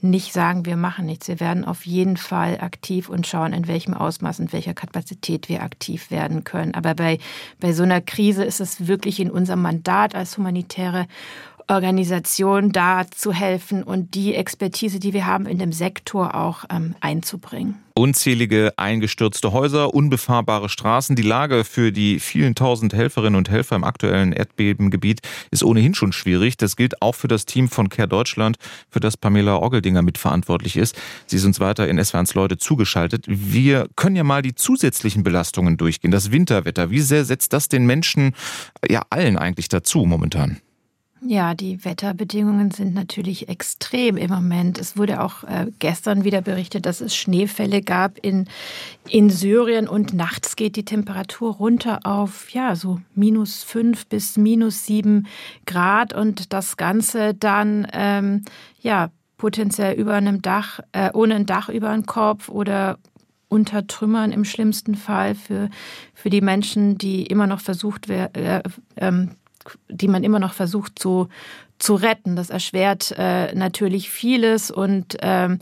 nicht 0.00 0.32
sagen, 0.32 0.64
wir 0.64 0.76
machen 0.76 1.06
nichts. 1.06 1.26
Wir 1.26 1.40
werden 1.40 1.64
auf 1.64 1.86
jeden 1.86 2.16
Fall 2.16 2.60
aktiv 2.60 3.08
und 3.08 3.26
schauen, 3.26 3.52
in 3.52 3.66
welchem 3.66 3.94
Ausmaß 3.94 4.38
und 4.38 4.52
welcher 4.52 4.74
Kapazität 4.74 5.48
wir 5.48 5.64
aktiv 5.64 6.12
werden 6.12 6.44
können. 6.44 6.72
Aber 6.76 6.94
bei, 6.94 7.18
bei 7.58 7.72
so 7.72 7.82
einer 7.82 8.00
Krise 8.00 8.44
ist 8.44 8.60
es 8.60 8.86
wirklich 8.86 9.18
in 9.18 9.30
unserem 9.32 9.62
Mandat 9.62 10.14
als 10.14 10.38
humanitäre 10.38 11.08
Organisation 11.68 12.72
da 12.72 13.06
zu 13.10 13.32
helfen 13.32 13.82
und 13.82 14.14
die 14.14 14.34
Expertise, 14.34 14.98
die 14.98 15.12
wir 15.12 15.26
haben 15.26 15.46
in 15.46 15.58
dem 15.58 15.72
Sektor 15.72 16.34
auch 16.34 16.64
ähm, 16.70 16.94
einzubringen. 17.00 17.84
Unzählige 17.96 18.72
eingestürzte 18.76 19.52
Häuser, 19.52 19.94
unbefahrbare 19.94 20.68
Straßen. 20.68 21.14
Die 21.14 21.22
Lage 21.22 21.62
für 21.62 21.92
die 21.92 22.18
vielen 22.18 22.56
tausend 22.56 22.92
Helferinnen 22.92 23.36
und 23.36 23.48
Helfer 23.48 23.76
im 23.76 23.84
aktuellen 23.84 24.32
Erdbebengebiet 24.32 25.20
ist 25.52 25.62
ohnehin 25.62 25.94
schon 25.94 26.12
schwierig. 26.12 26.56
Das 26.56 26.74
gilt 26.74 27.00
auch 27.00 27.14
für 27.14 27.28
das 27.28 27.46
Team 27.46 27.68
von 27.68 27.88
Care 27.88 28.08
Deutschland, 28.08 28.56
für 28.90 28.98
das 28.98 29.16
Pamela 29.16 29.58
Orgeldinger 29.58 30.02
mitverantwortlich 30.02 30.76
ist. 30.76 30.96
Sie 31.26 31.38
sind 31.38 31.50
uns 31.50 31.60
weiter 31.60 31.86
in 31.86 32.02
SWRs 32.02 32.34
Leute 32.34 32.58
zugeschaltet. 32.58 33.26
Wir 33.28 33.86
können 33.94 34.16
ja 34.16 34.24
mal 34.24 34.42
die 34.42 34.56
zusätzlichen 34.56 35.22
Belastungen 35.22 35.76
durchgehen. 35.76 36.10
Das 36.10 36.32
Winterwetter, 36.32 36.90
wie 36.90 37.00
sehr 37.00 37.24
setzt 37.24 37.52
das 37.52 37.68
den 37.68 37.86
Menschen, 37.86 38.34
ja 38.90 39.02
allen 39.10 39.38
eigentlich 39.38 39.68
dazu 39.68 40.04
momentan? 40.04 40.58
Ja, 41.26 41.54
die 41.54 41.82
Wetterbedingungen 41.82 42.70
sind 42.70 42.92
natürlich 42.92 43.48
extrem 43.48 44.18
im 44.18 44.30
Moment. 44.30 44.78
Es 44.78 44.98
wurde 44.98 45.22
auch 45.22 45.42
äh, 45.44 45.68
gestern 45.78 46.22
wieder 46.22 46.42
berichtet, 46.42 46.84
dass 46.84 47.00
es 47.00 47.16
Schneefälle 47.16 47.80
gab 47.80 48.18
in, 48.18 48.46
in 49.08 49.30
Syrien 49.30 49.88
und 49.88 50.12
nachts 50.12 50.54
geht 50.54 50.76
die 50.76 50.84
Temperatur 50.84 51.54
runter 51.54 52.00
auf 52.04 52.50
ja 52.50 52.76
so 52.76 53.00
minus 53.14 53.62
fünf 53.62 54.06
bis 54.06 54.36
minus 54.36 54.84
sieben 54.84 55.26
Grad 55.64 56.12
und 56.12 56.52
das 56.52 56.76
Ganze 56.76 57.32
dann 57.32 57.86
ähm, 57.94 58.42
ja 58.80 59.10
potenziell 59.38 59.94
über 59.94 60.12
einem 60.12 60.42
Dach, 60.42 60.80
äh, 60.92 61.10
ohne 61.14 61.36
ein 61.36 61.46
Dach 61.46 61.70
über 61.70 61.90
den 61.92 62.04
Kopf 62.04 62.50
oder 62.50 62.98
unter 63.48 63.86
Trümmern 63.86 64.30
im 64.30 64.44
schlimmsten 64.44 64.94
Fall 64.94 65.34
für, 65.34 65.70
für 66.12 66.28
die 66.28 66.42
Menschen, 66.42 66.98
die 66.98 67.24
immer 67.24 67.46
noch 67.46 67.60
versucht 67.60 68.08
werden, 68.08 68.34
äh, 68.34 68.62
ähm, 68.96 69.30
die 69.88 70.08
man 70.08 70.24
immer 70.24 70.38
noch 70.38 70.52
versucht 70.52 70.98
zu, 70.98 71.28
zu 71.78 71.94
retten. 71.94 72.36
Das 72.36 72.50
erschwert 72.50 73.14
äh, 73.16 73.54
natürlich 73.54 74.10
vieles 74.10 74.70
und 74.70 75.16
ähm, 75.20 75.58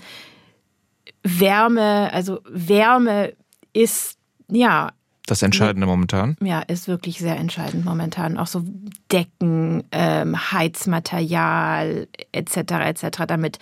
Wärme, 1.22 2.12
also 2.12 2.40
Wärme 2.48 3.32
ist 3.72 4.18
ja 4.48 4.92
das 5.26 5.42
Entscheidende 5.42 5.86
momentan? 5.86 6.36
Ja, 6.42 6.60
ist 6.60 6.88
wirklich 6.88 7.18
sehr 7.18 7.36
entscheidend 7.36 7.84
momentan. 7.84 8.36
Auch 8.38 8.48
so 8.48 8.64
Decken, 9.12 9.84
ähm, 9.92 10.36
Heizmaterial 10.52 12.08
etc. 12.32 12.56
etc., 12.56 13.22
damit 13.28 13.58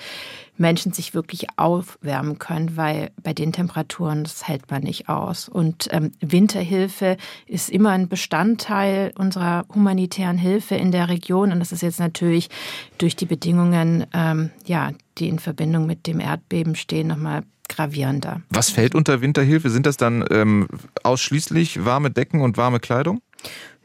Menschen 0.60 0.92
sich 0.92 1.14
wirklich 1.14 1.46
aufwärmen 1.56 2.38
können, 2.38 2.76
weil 2.76 3.10
bei 3.22 3.32
den 3.32 3.52
Temperaturen 3.52 4.24
das 4.24 4.46
hält 4.46 4.70
man 4.70 4.82
nicht 4.82 5.08
aus. 5.08 5.48
Und 5.48 5.88
ähm, 5.90 6.12
Winterhilfe 6.20 7.16
ist 7.46 7.70
immer 7.70 7.90
ein 7.90 8.08
Bestandteil 8.08 9.12
unserer 9.16 9.64
humanitären 9.74 10.38
Hilfe 10.38 10.74
in 10.74 10.92
der 10.92 11.08
Region. 11.08 11.50
Und 11.50 11.60
das 11.60 11.72
ist 11.72 11.82
jetzt 11.82 11.98
natürlich 11.98 12.50
durch 12.98 13.16
die 13.16 13.26
Bedingungen, 13.26 14.06
ähm, 14.12 14.50
ja, 14.66 14.92
die 15.18 15.28
in 15.28 15.38
Verbindung 15.38 15.86
mit 15.86 16.06
dem 16.06 16.20
Erdbeben 16.20 16.76
stehen, 16.76 17.08
nochmal 17.08 17.42
gravierender. 17.68 18.42
Was 18.50 18.70
fällt 18.70 18.94
unter 18.94 19.22
Winterhilfe? 19.22 19.70
Sind 19.70 19.86
das 19.86 19.96
dann 19.96 20.24
ähm, 20.30 20.68
ausschließlich 21.02 21.84
warme 21.84 22.10
Decken 22.10 22.42
und 22.42 22.56
warme 22.56 22.80
Kleidung? 22.80 23.22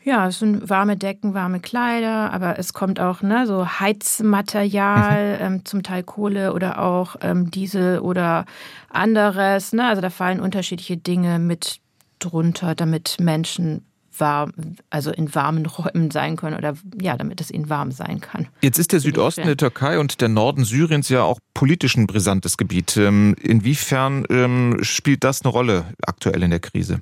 Ja, 0.05 0.27
es 0.27 0.37
sind 0.37 0.69
warme 0.69 0.97
Decken, 0.97 1.33
warme 1.33 1.59
Kleider, 1.59 2.31
aber 2.31 2.59
es 2.59 2.73
kommt 2.73 2.99
auch 2.99 3.23
ne, 3.23 3.47
so 3.47 3.67
Heizmaterial, 3.67 5.39
ähm, 5.41 5.65
zum 5.65 5.81
Teil 5.81 6.03
Kohle 6.03 6.53
oder 6.53 6.79
auch 6.79 7.15
ähm, 7.21 7.49
Diesel 7.49 7.97
oder 7.97 8.45
anderes. 8.89 9.73
Ne? 9.73 9.83
Also 9.83 10.03
da 10.03 10.11
fallen 10.11 10.39
unterschiedliche 10.39 10.95
Dinge 10.95 11.39
mit 11.39 11.79
drunter, 12.19 12.75
damit 12.75 13.17
Menschen 13.19 13.83
warm, 14.19 14.53
also 14.91 15.09
in 15.11 15.33
warmen 15.33 15.65
Räumen 15.65 16.11
sein 16.11 16.35
können 16.35 16.55
oder 16.55 16.75
ja, 17.01 17.17
damit 17.17 17.41
es 17.41 17.49
ihnen 17.49 17.67
warm 17.69 17.91
sein 17.91 18.21
kann. 18.21 18.47
Jetzt 18.61 18.77
ist 18.77 18.91
der 18.91 18.99
Südosten 18.99 19.47
der 19.47 19.57
Türkei 19.57 19.97
und 19.97 20.21
der 20.21 20.29
Norden 20.29 20.65
Syriens 20.65 21.09
ja 21.09 21.23
auch 21.23 21.39
politisch 21.55 21.97
ein 21.97 22.05
brisantes 22.05 22.57
Gebiet. 22.57 22.95
Ähm, 22.97 23.35
inwiefern 23.41 24.23
ähm, 24.29 24.77
spielt 24.81 25.23
das 25.23 25.41
eine 25.41 25.51
Rolle 25.51 25.85
aktuell 26.05 26.43
in 26.43 26.51
der 26.51 26.59
Krise? 26.59 27.01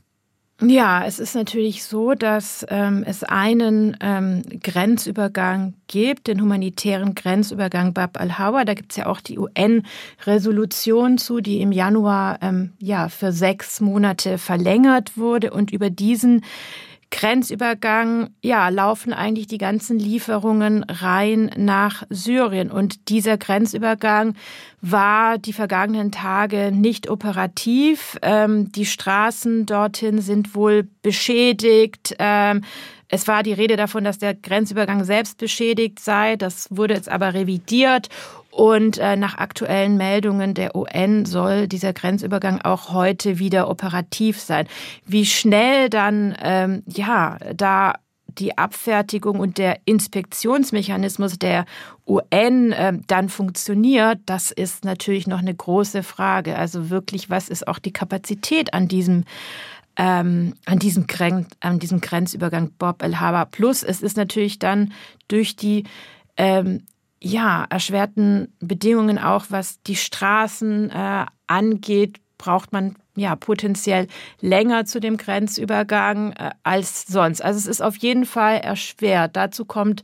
Ja, 0.61 1.03
es 1.05 1.19
ist 1.19 1.35
natürlich 1.35 1.83
so, 1.83 2.13
dass 2.13 2.65
ähm, 2.69 3.03
es 3.05 3.23
einen 3.23 3.97
ähm, 3.99 4.43
Grenzübergang 4.61 5.73
gibt, 5.87 6.27
den 6.27 6.41
humanitären 6.41 7.15
Grenzübergang 7.15 7.93
Bab 7.93 8.19
al-Hawa. 8.19 8.63
Da 8.63 8.75
gibt 8.75 8.91
es 8.91 8.97
ja 8.97 9.07
auch 9.07 9.19
die 9.19 9.39
UN-Resolution 9.39 11.17
zu, 11.17 11.41
die 11.41 11.59
im 11.59 11.71
Januar 11.71 12.37
ähm, 12.41 12.73
ja 12.79 13.09
für 13.09 13.33
sechs 13.33 13.81
Monate 13.81 14.37
verlängert 14.37 15.17
wurde. 15.17 15.51
Und 15.51 15.71
über 15.71 15.89
diesen 15.89 16.43
Grenzübergang, 17.13 18.31
ja, 18.41 18.69
laufen 18.69 19.13
eigentlich 19.13 19.45
die 19.45 19.59
ganzen 19.59 19.99
Lieferungen 19.99 20.83
rein 20.83 21.51
nach 21.55 22.03
Syrien. 22.09 22.71
Und 22.71 23.07
dieser 23.09 23.37
Grenzübergang 23.37 24.33
war 24.81 25.37
die 25.37 25.53
vergangenen 25.53 26.11
Tage 26.11 26.71
nicht 26.71 27.11
operativ. 27.11 28.17
Ähm, 28.23 28.71
die 28.71 28.87
Straßen 28.87 29.67
dorthin 29.67 30.21
sind 30.21 30.55
wohl 30.55 30.87
beschädigt. 31.03 32.15
Ähm, 32.17 32.63
es 33.09 33.27
war 33.27 33.43
die 33.43 33.53
Rede 33.53 33.77
davon, 33.77 34.03
dass 34.03 34.17
der 34.17 34.33
Grenzübergang 34.33 35.03
selbst 35.03 35.37
beschädigt 35.37 35.99
sei. 35.99 36.35
Das 36.35 36.67
wurde 36.71 36.95
jetzt 36.95 37.09
aber 37.09 37.35
revidiert. 37.35 38.09
Und 38.55 38.99
äh, 38.99 39.15
nach 39.15 39.39
aktuellen 39.39 39.97
Meldungen 39.97 40.53
der 40.53 40.75
UN 40.75 41.25
soll 41.25 41.67
dieser 41.67 41.91
Grenzübergang 41.91 42.61
auch 42.61 42.93
heute 42.93 43.39
wieder 43.39 43.67
operativ 43.67 44.39
sein. 44.39 44.67
Wie 45.07 45.25
schnell 45.25 45.89
dann 45.89 46.35
ähm, 46.39 46.83
ja 46.85 47.37
da 47.55 47.95
die 48.27 48.55
Abfertigung 48.55 49.39
und 49.39 49.57
der 49.57 49.79
Inspektionsmechanismus 49.85 51.39
der 51.39 51.65
UN 52.05 52.71
äh, 52.71 52.93
dann 53.07 53.29
funktioniert, 53.29 54.19
das 54.27 54.51
ist 54.51 54.85
natürlich 54.85 55.25
noch 55.25 55.39
eine 55.39 55.53
große 55.53 56.03
Frage. 56.03 56.55
Also 56.55 56.91
wirklich, 56.91 57.31
was 57.31 57.49
ist 57.49 57.67
auch 57.67 57.79
die 57.79 57.93
Kapazität 57.93 58.73
an 58.75 58.87
diesem 58.87 59.23
ähm, 59.95 60.53
an 60.65 60.77
diesem, 60.77 61.07
Gren 61.07 61.47
an 61.59 61.79
diesem 61.79 62.01
Grenzübergang 62.01 62.71
Bob 62.77 63.01
El 63.01 63.19
Haba. 63.19 63.45
Plus 63.45 63.81
es 63.81 64.03
ist 64.03 64.17
natürlich 64.17 64.59
dann 64.59 64.93
durch 65.27 65.55
die 65.55 65.85
ähm, 66.37 66.83
ja, 67.23 67.65
erschwerten 67.69 68.53
Bedingungen 68.59 69.17
auch, 69.17 69.45
was 69.49 69.81
die 69.83 69.95
Straßen 69.95 70.89
äh, 70.89 71.25
angeht, 71.47 72.19
braucht 72.37 72.73
man 72.73 72.95
ja 73.15 73.37
potenziell 73.37 74.07
länger 74.41 74.85
zu 74.85 74.99
dem 74.99 75.15
Grenzübergang 75.15 76.33
äh, 76.33 76.51
als 76.63 77.07
sonst. 77.07 77.41
Also 77.41 77.57
es 77.57 77.65
ist 77.65 77.81
auf 77.81 77.95
jeden 77.95 78.25
Fall 78.25 78.57
erschwert. 78.57 79.37
Dazu 79.37 79.63
kommt 79.63 80.03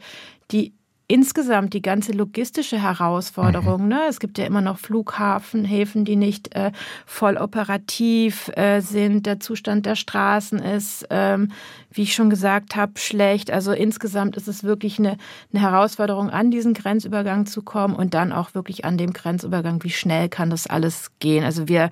die 0.52 0.74
insgesamt 1.10 1.74
die 1.74 1.82
ganze 1.82 2.12
logistische 2.12 2.82
Herausforderung. 2.82 3.84
Mhm. 3.84 3.88
Ne? 3.90 4.02
Es 4.08 4.20
gibt 4.20 4.38
ja 4.38 4.46
immer 4.46 4.62
noch 4.62 4.78
Flughafenhäfen, 4.78 6.06
die 6.06 6.16
nicht 6.16 6.56
äh, 6.56 6.72
voll 7.08 7.36
operativ 7.38 8.50
äh, 8.56 8.80
sind. 8.82 9.26
Der 9.26 9.40
Zustand 9.40 9.88
der 9.88 9.96
Straßen 9.96 10.60
ist, 10.60 11.08
ähm, 11.10 11.52
wie 11.92 12.04
ich 12.04 12.14
schon 12.14 12.30
gesagt 12.30 12.76
habe, 12.76 13.00
schlecht. 13.00 13.50
Also 13.50 13.72
insgesamt 13.72 14.38
ist 14.38 14.48
es 14.48 14.64
wirklich 14.64 15.00
eine, 15.00 15.18
eine 15.52 15.62
Herausforderung, 15.64 16.30
an 16.30 16.52
diesen 16.52 16.76
Grenzübergang 16.76 17.48
zu 17.48 17.64
kommen 17.64 17.96
und 17.96 18.14
dann 18.14 18.32
auch 18.32 18.54
wirklich 18.54 18.86
an 18.86 19.00
dem 19.00 19.12
Grenzübergang, 19.12 19.84
wie 19.84 19.90
schnell 19.90 20.30
kann 20.30 20.52
das 20.52 20.68
alles 20.68 21.10
gehen. 21.18 21.44
Also 21.44 21.68
wir 21.68 21.90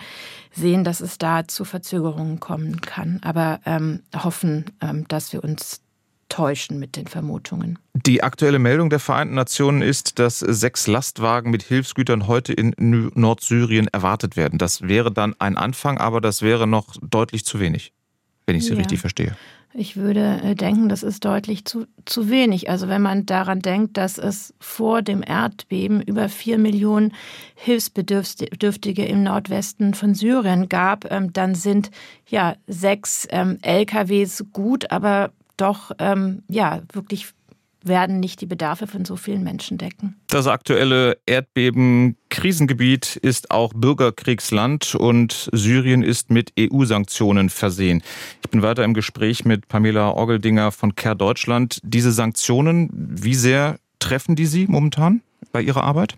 sehen, 0.52 0.84
dass 0.84 1.02
es 1.02 1.18
da 1.18 1.48
zu 1.48 1.66
Verzögerungen 1.66 2.40
kommen 2.40 2.82
kann, 2.82 3.20
aber 3.24 3.62
ähm, 3.66 4.04
hoffen, 4.16 4.66
ähm, 4.80 5.08
dass 5.08 5.34
wir 5.34 5.44
uns 5.44 5.82
täuschen 6.30 6.80
mit 6.80 6.96
den 6.96 7.08
Vermutungen. 7.08 7.80
Die 7.94 8.24
aktuelle 8.24 8.60
Meldung 8.60 8.90
der 8.90 9.00
Vereinten 9.00 9.36
Nationen 9.36 9.82
ist, 9.82 10.20
dass 10.20 10.40
sechs 10.40 10.88
Lastwagen 10.88 11.52
mit 11.52 11.64
Hilfsgütern 11.64 12.28
heute 12.28 12.54
in 12.54 12.74
Nordsyrien 12.78 13.88
erwartet 13.88 14.38
werden. 14.38 14.60
Das 14.60 14.82
wäre 14.82 15.12
dann 15.12 15.36
ein 15.40 15.58
Anfang, 15.58 15.98
aber 15.98 16.22
das 16.22 16.42
wäre 16.42 16.68
noch 16.68 16.96
deutlich 17.02 17.46
zu 17.46 17.60
wenig, 17.60 17.94
wenn 18.46 18.56
ich 18.56 18.66
Sie 18.66 18.74
ja. 18.74 18.78
richtig 18.78 19.00
verstehe. 19.00 19.36
Ich 19.80 19.96
würde 19.96 20.42
äh, 20.44 20.56
denken, 20.56 20.90
das 20.90 21.04
ist 21.04 21.24
deutlich 21.24 21.66
zu, 21.66 21.86
zu 22.06 22.32
wenig. 22.32 22.68
Also 22.68 22.88
wenn 22.88 23.02
man 23.02 23.28
daran 23.28 23.60
denkt, 23.60 23.96
dass 23.98 24.18
es 24.18 24.56
vor 24.60 25.04
dem 25.04 25.22
Erdbeben 25.22 26.02
über 26.02 26.30
vier 26.30 26.58
Millionen 26.58 27.14
Hilfsbedürftige 27.54 29.06
im 29.06 29.22
Nordwesten 29.22 29.94
von 29.94 30.16
Syrien 30.16 30.68
gab, 30.68 31.12
ähm, 31.12 31.32
dann 31.32 31.54
sind 31.54 31.92
ja 32.28 32.56
sechs 32.66 33.28
ähm, 33.30 33.60
LKWs 33.62 34.46
gut, 34.52 34.90
aber 34.90 35.32
doch 35.58 35.92
ähm, 36.00 36.44
ja 36.48 36.82
wirklich 36.94 37.34
werden 37.88 38.20
nicht 38.20 38.42
die 38.42 38.46
Bedarfe 38.46 38.88
von 38.88 39.06
so 39.06 39.16
vielen 39.16 39.44
Menschen 39.44 39.78
decken. 39.78 40.16
Das 40.28 40.48
aktuelle 40.48 41.18
Erdbeben-Krisengebiet 41.26 43.16
ist 43.18 43.52
auch 43.52 43.74
Bürgerkriegsland 43.74 44.96
und 44.96 45.50
Syrien 45.54 46.04
ist 46.04 46.30
mit 46.30 46.54
EU-Sanktionen 46.60 47.50
versehen. 47.50 48.02
Ich 48.44 48.50
bin 48.50 48.62
weiter 48.62 48.84
im 48.84 48.94
Gespräch 48.94 49.46
mit 49.46 49.68
Pamela 49.68 50.12
Orgeldinger 50.12 50.72
von 50.72 50.96
Care 50.96 51.16
Deutschland. 51.16 51.80
Diese 51.84 52.12
Sanktionen, 52.12 52.90
wie 52.94 53.36
sehr 53.36 53.80
treffen 54.00 54.36
die 54.36 54.46
Sie 54.46 54.68
momentan 54.68 55.22
bei 55.52 55.62
Ihrer 55.62 55.84
Arbeit? 55.84 56.18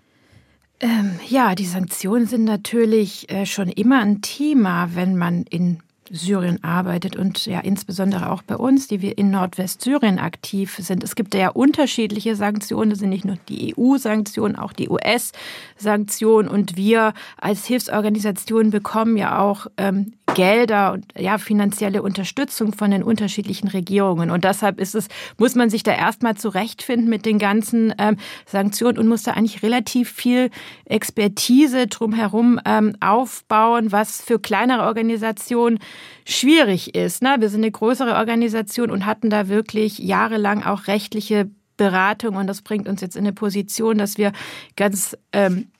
Ähm, 0.82 1.20
ja, 1.28 1.56
die 1.56 1.66
Sanktionen 1.66 2.26
sind 2.26 2.46
natürlich 2.46 3.30
äh, 3.30 3.46
schon 3.46 3.68
immer 3.68 4.00
ein 4.00 4.22
Thema, 4.22 4.96
wenn 4.96 5.18
man 5.18 5.44
in 5.44 5.80
Syrien 6.12 6.64
arbeitet 6.64 7.16
und 7.16 7.46
ja 7.46 7.60
insbesondere 7.60 8.32
auch 8.32 8.42
bei 8.42 8.56
uns, 8.56 8.88
die 8.88 9.02
wir 9.02 9.18
in 9.18 9.32
Nordwestsyrien 9.32 10.20
aktiv 10.20 10.78
sind. 10.80 11.04
Es 11.04 11.16
gibt 11.16 11.34
ja 11.34 11.50
unterschiedliche 11.50 12.36
Sanktionen, 12.36 12.90
das 12.90 13.00
sind 13.00 13.10
nicht 13.10 13.26
nur 13.26 13.38
die 13.48 13.76
EU-Sanktionen, 13.78 14.56
auch 14.56 14.74
die 14.74 14.90
US-Sanktionen 14.90 16.48
und 16.48 16.76
wir 16.76 17.14
als 17.38 17.66
Hilfsorganisation 17.66 18.70
bekommen 18.72 19.18
ja 19.18 19.40
auch 19.40 19.68
ähm, 19.78 20.14
Gelder 20.34 20.94
und 20.94 21.06
ja, 21.18 21.38
finanzielle 21.38 22.02
Unterstützung 22.02 22.74
von 22.74 22.92
den 22.92 23.04
unterschiedlichen 23.04 23.68
Regierungen. 23.68 24.32
Und 24.32 24.44
deshalb 24.44 24.80
ist 24.80 24.96
es, 24.96 25.08
muss 25.38 25.56
man 25.56 25.70
sich 25.70 25.84
da 25.84 25.92
erstmal 25.92 26.36
zurechtfinden 26.36 27.10
mit 27.10 27.26
den 27.26 27.40
ganzen 27.40 27.94
ähm, 27.98 28.18
Sanktionen 28.46 28.98
und 28.98 29.08
muss 29.08 29.24
da 29.24 29.32
eigentlich 29.32 29.64
relativ 29.64 30.12
viel 30.12 30.50
Expertise 30.86 31.88
drumherum 31.88 32.60
ähm, 32.66 32.96
aufbauen, 33.00 33.92
was 33.92 34.22
für 34.22 34.40
kleinere 34.40 34.84
Organisationen 34.84 35.80
schwierig 36.26 36.96
ist. 36.96 37.22
Ne? 37.22 37.38
Wir 37.40 37.50
sind 37.50 37.62
eine 37.62 37.72
größere 37.72 38.16
Organisation 38.16 38.92
und 38.92 39.06
hatten 39.06 39.30
da 39.30 39.48
wirklich 39.48 40.00
jahrelang 40.00 40.64
auch 40.64 40.88
rechtliche 40.88 41.50
Beratung 41.80 42.36
und 42.36 42.48
das 42.48 42.62
bringt 42.62 42.88
uns 42.88 43.02
jetzt 43.02 43.16
in 43.16 43.26
eine 43.26 43.34
Position, 43.34 43.98
dass 43.98 44.18
wir 44.18 44.34
ganz 44.76 45.18
ähm, 45.32 45.72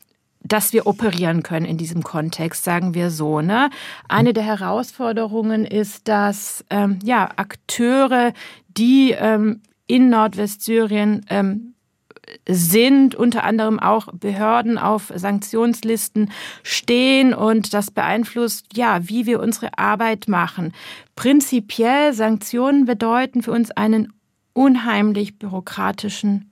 dass 0.50 0.74
wir 0.74 0.88
operieren 0.88 1.44
können 1.44 1.66
in 1.66 1.78
diesem 1.78 2.04
Kontext, 2.04 2.64
sagen 2.64 2.94
wir 2.94 3.10
so. 3.10 3.42
Ne? 3.42 3.70
Eine 4.08 4.34
der 4.34 4.44
Herausforderungen 4.44 5.66
ist, 5.66 6.08
dass 6.08 6.66
ähm, 6.70 7.00
ja, 7.04 7.30
Akteure, 7.38 8.34
die 8.68 9.12
ähm, 9.12 9.62
in 9.88 10.10
Nordwestsyrien 10.10 11.26
ähm, 11.30 11.74
sind, 12.48 13.16
unter 13.16 13.44
anderem 13.44 13.80
auch 13.80 14.08
Behörden 14.14 14.78
auf 14.78 15.12
Sanktionslisten 15.16 16.32
stehen 16.64 17.34
und 17.34 17.74
das 17.74 17.92
beeinflusst, 17.92 18.68
ja, 18.74 19.08
wie 19.08 19.26
wir 19.26 19.40
unsere 19.40 19.78
Arbeit 19.78 20.28
machen. 20.28 20.74
Prinzipiell 21.16 22.14
Sanktionen 22.14 22.86
bedeuten 22.86 23.42
für 23.42 23.52
uns 23.52 23.72
einen 23.72 24.14
unheimlich 24.54 25.40
bürokratischen 25.40 26.52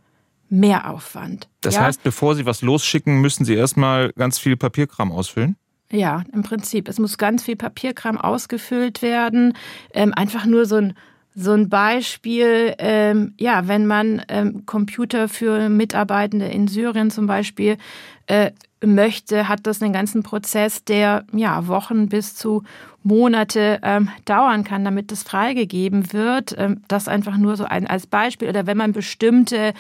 Mehraufwand. 0.50 1.48
Das 1.68 1.76
ja? 1.76 1.82
heißt, 1.82 2.02
bevor 2.02 2.34
Sie 2.34 2.46
was 2.46 2.62
losschicken, 2.62 3.20
müssen 3.20 3.44
Sie 3.44 3.54
erstmal 3.54 4.14
ganz 4.14 4.40
viel 4.40 4.56
Papierkram 4.56 5.12
ausfüllen? 5.12 5.58
Ja, 5.92 6.24
im 6.34 6.44
Prinzip. 6.44 6.88
Es 6.88 6.98
muss 6.98 7.18
ganz 7.18 7.44
viel 7.44 7.58
Papierkram 7.58 8.18
ausgefüllt 8.18 9.02
werden. 9.02 9.54
Ähm, 9.94 10.14
einfach 10.14 10.46
nur 10.46 10.66
so 10.66 10.78
ein 10.78 10.94
so 11.40 11.52
ein 11.52 11.70
Beispiel, 11.70 12.74
ähm, 12.80 13.36
ja, 13.38 13.68
wenn 13.68 13.86
man 13.86 14.24
ähm, 14.28 14.66
Computer 14.66 15.30
für 15.30 15.70
Mitarbeitende 15.70 16.48
in 16.48 16.68
Syrien 16.68 17.12
zum 17.12 17.28
Beispiel 17.28 17.78
äh, 18.26 18.52
möchte, 18.84 19.48
hat 19.48 19.68
das 19.68 19.82
einen 19.84 19.94
ganzen 19.94 20.24
Prozess, 20.24 20.84
der 20.84 21.26
ja 21.34 21.68
Wochen 21.68 22.10
bis 22.10 22.34
zu 22.34 22.64
Monate 23.04 23.80
ähm, 23.84 24.10
dauern 24.26 24.64
kann, 24.64 24.84
damit 24.84 25.12
das 25.12 25.22
freigegeben 25.22 26.12
wird. 26.12 26.56
Ähm, 26.58 26.82
das 26.88 27.08
einfach 27.08 27.38
nur 27.38 27.56
so 27.56 27.66
ein 27.66 27.86
als 27.86 28.08
Beispiel. 28.08 28.50
Oder 28.50 28.66
wenn 28.66 28.78
man 28.78 28.94
bestimmte 28.94 29.74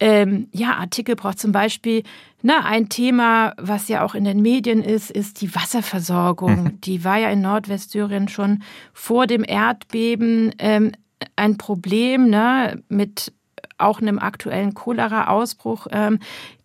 ähm, 0.00 0.48
ja, 0.52 0.74
Artikel 0.74 1.16
braucht 1.16 1.40
zum 1.40 1.52
Beispiel 1.52 2.04
ne, 2.42 2.64
ein 2.64 2.88
Thema, 2.88 3.54
was 3.56 3.88
ja 3.88 4.04
auch 4.04 4.14
in 4.14 4.24
den 4.24 4.42
Medien 4.42 4.82
ist, 4.82 5.10
ist 5.10 5.40
die 5.40 5.54
Wasserversorgung. 5.54 6.62
Mhm. 6.62 6.80
Die 6.82 7.04
war 7.04 7.18
ja 7.18 7.30
in 7.30 7.40
Nordwestsyrien 7.40 8.28
schon 8.28 8.62
vor 8.92 9.26
dem 9.26 9.44
Erdbeben 9.44 10.54
ähm, 10.58 10.92
ein 11.36 11.58
Problem 11.58 12.30
ne, 12.30 12.82
mit 12.88 13.32
auch 13.76 14.00
einem 14.00 14.18
aktuellen 14.18 14.74
Cholera-Ausbruch, 14.74 15.88
ähm, 15.90 16.18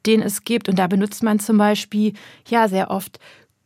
den 0.06 0.22
es 0.22 0.44
gibt. 0.44 0.70
Und 0.70 0.78
da 0.78 0.88
benutzt 0.88 1.24
man 1.24 1.40
zum 1.40 1.58
Beispiel 1.58 2.13
ja 2.48 2.68
sehr 2.68 2.92
oft 2.92 3.20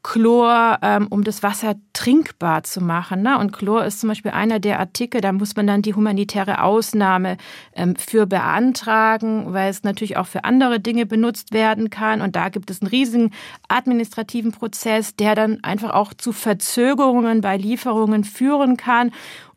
Chlor, 0.03 0.79
ähm, 0.83 1.07
um 1.09 1.23
das 1.23 1.43
Wasser 1.43 1.75
trinkbar 1.91 2.63
zu 2.63 2.81
machen. 2.81 3.23
Ne? 3.23 3.37
Und 3.37 3.51
Chlor 3.51 3.83
ist 3.83 3.99
zum 3.99 4.09
Beispiel 4.09 4.31
einer 4.31 4.59
der 4.59 4.79
Artikel, 4.79 5.19
da 5.19 5.33
muss 5.33 5.55
man 5.55 5.67
dann 5.67 5.81
die 5.81 5.93
humanitäre 5.93 6.63
Ausnahme 6.63 7.37
ähm, 7.73 7.95
für 7.95 8.25
beantragen, 8.25 9.53
weil 9.53 9.69
es 9.69 9.83
natürlich 9.83 10.15
auch 10.15 10.27
für 10.27 10.45
andere 10.45 10.79
Dinge 10.79 11.05
benutzt 11.05 11.51
werden 11.51 11.89
kann. 11.89 12.21
Und 12.21 12.35
da 12.35 12.49
gibt 12.49 12.71
es 12.71 12.81
einen 12.81 12.89
riesigen 12.89 13.31
administrativen 13.67 14.51
Prozess, 14.51 15.15
der 15.15 15.35
dann 15.35 15.63
einfach 15.63 15.89
auch 15.91 16.13
zu 16.13 16.31
Verzögerungen 16.31 17.41
bei 17.41 17.57
Lieferungen 17.57 18.23
führen 18.23 18.77
kann. 18.77 19.11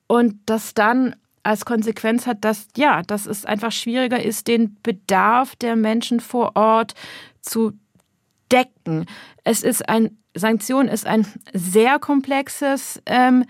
Und 0.09 0.35
das 0.47 0.75
dann 0.75 1.15
als 1.43 1.65
Konsequenz 1.65 2.27
hat, 2.27 2.45
dass 2.45 2.67
ja, 2.77 3.03
dass 3.03 3.27
es 3.27 3.45
einfach 3.45 3.73
schwieriger 3.73 4.23
ist, 4.23 4.49
den 4.49 4.77
Bedarf 4.83 5.57
der 5.57 5.77
Menschen 5.77 6.21
vor 6.21 6.57
Ort 6.57 6.95
zu 7.41 7.73
decken. 8.51 9.07
Es 9.45 9.63
ist 9.63 9.89
ein 9.89 10.19
Sanktion 10.35 10.89
ist 10.89 11.07
ein 11.07 11.27
sehr 11.53 11.99
komplexes 11.99 13.03
ähm, 13.07 13.45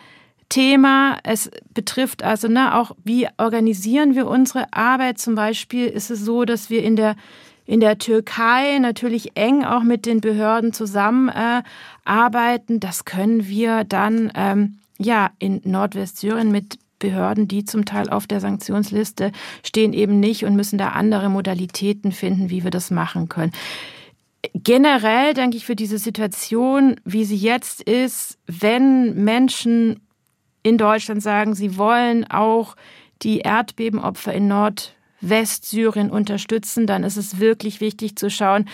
Thema. 0.49 1.19
Es 1.23 1.51
betrifft 1.73 2.23
also 2.23 2.49
ne, 2.49 2.77
auch, 2.77 2.93
wie 3.05 3.29
organisieren 3.39 4.15
wir 4.15 4.27
unsere 4.27 4.73
Arbeit. 4.73 5.19
Zum 5.19 5.35
Beispiel 5.35 5.87
ist 5.87 6.11
es 6.11 6.21
so, 6.21 6.45
dass 6.45 6.71
wir 6.71 6.83
in 6.83 6.97
der 6.97 7.17
in 7.67 7.79
der 7.79 7.99
Türkei 7.99 8.79
natürlich 8.81 9.37
eng 9.37 9.65
auch 9.65 9.85
mit 9.85 10.05
den 10.05 10.21
Behörden 10.21 10.73
zusammenarbeiten. 10.73 12.77
Äh, 12.77 12.81
das 12.81 13.05
können 13.05 13.47
wir 13.47 13.85
dann 13.85 14.33
ähm, 14.35 14.79
ja 14.99 15.31
in 15.39 15.61
Nordwestsyrien 15.65 16.51
mit 16.51 16.81
Behörden, 16.99 17.47
die 17.47 17.65
zum 17.65 17.85
Teil 17.85 18.11
auf 18.11 18.27
der 18.27 18.41
Sanktionsliste 18.41 19.31
stehen, 19.63 19.93
eben 19.93 20.19
nicht 20.19 20.45
und 20.45 20.57
müssen 20.57 20.79
da 20.79 20.89
andere 20.89 21.31
Modalitäten 21.31 22.11
finden, 22.11 22.51
wie 22.51 22.65
wir 22.65 22.73
das 22.73 22.91
machen 22.91 23.29
können 23.29 23.53
generell 24.55 25.35
denke 25.35 25.57
ich 25.57 25.67
für 25.67 25.77
diese 25.77 25.99
Situation, 25.99 26.97
wie 27.05 27.25
sie 27.25 27.37
jetzt 27.37 27.83
ist, 27.83 28.39
wenn 28.47 29.23
Menschen 29.23 30.01
in 30.63 30.79
Deutschland 30.79 31.23
sagen, 31.23 31.55
sie 31.55 31.77
wollen 31.77 32.31
auch 32.31 32.77
die 33.23 33.41
Erdbebenopfer 33.41 34.33
in 34.33 34.49
Nordwestsyrien 34.49 36.11
unterstützen, 36.11 36.87
dann 36.87 37.05
ist 37.05 37.17
es 37.17 37.39
wirklich 37.39 37.81
wichtig 37.81 38.17
zu 38.17 38.31
schauen, 38.31 38.67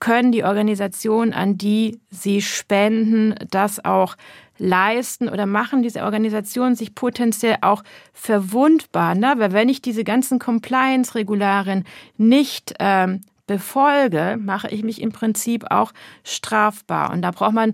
können 0.00 0.32
die 0.32 0.44
Organisationen, 0.44 1.32
an 1.32 1.56
die 1.56 1.98
sie 2.10 2.42
spenden, 2.42 3.34
das 3.50 3.84
auch 3.84 4.16
leisten 4.58 5.28
oder 5.28 5.46
machen 5.46 5.82
diese 5.82 6.02
Organisationen 6.02 6.76
sich 6.76 6.94
potenziell 6.94 7.56
auch 7.62 7.82
verwundbar? 8.12 9.14
Ne? 9.14 9.34
Weil 9.38 9.52
wenn 9.52 9.68
ich 9.68 9.82
diese 9.82 10.04
ganzen 10.04 10.38
Compliance-Regularien 10.38 11.84
nicht 12.16 12.74
ähm, 12.80 13.22
befolge, 13.46 14.38
mache 14.40 14.68
ich 14.68 14.82
mich 14.82 15.00
im 15.00 15.12
Prinzip 15.12 15.70
auch 15.70 15.92
strafbar. 16.22 17.12
Und 17.12 17.22
da 17.22 17.30
braucht 17.30 17.52
man 17.52 17.72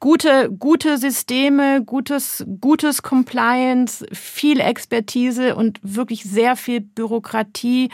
gute, 0.00 0.50
gute 0.50 0.98
Systeme, 0.98 1.84
gutes, 1.84 2.44
gutes 2.60 3.02
Compliance, 3.02 4.04
viel 4.12 4.60
Expertise 4.60 5.54
und 5.54 5.78
wirklich 5.82 6.24
sehr 6.24 6.56
viel 6.56 6.80
Bürokratie, 6.80 7.90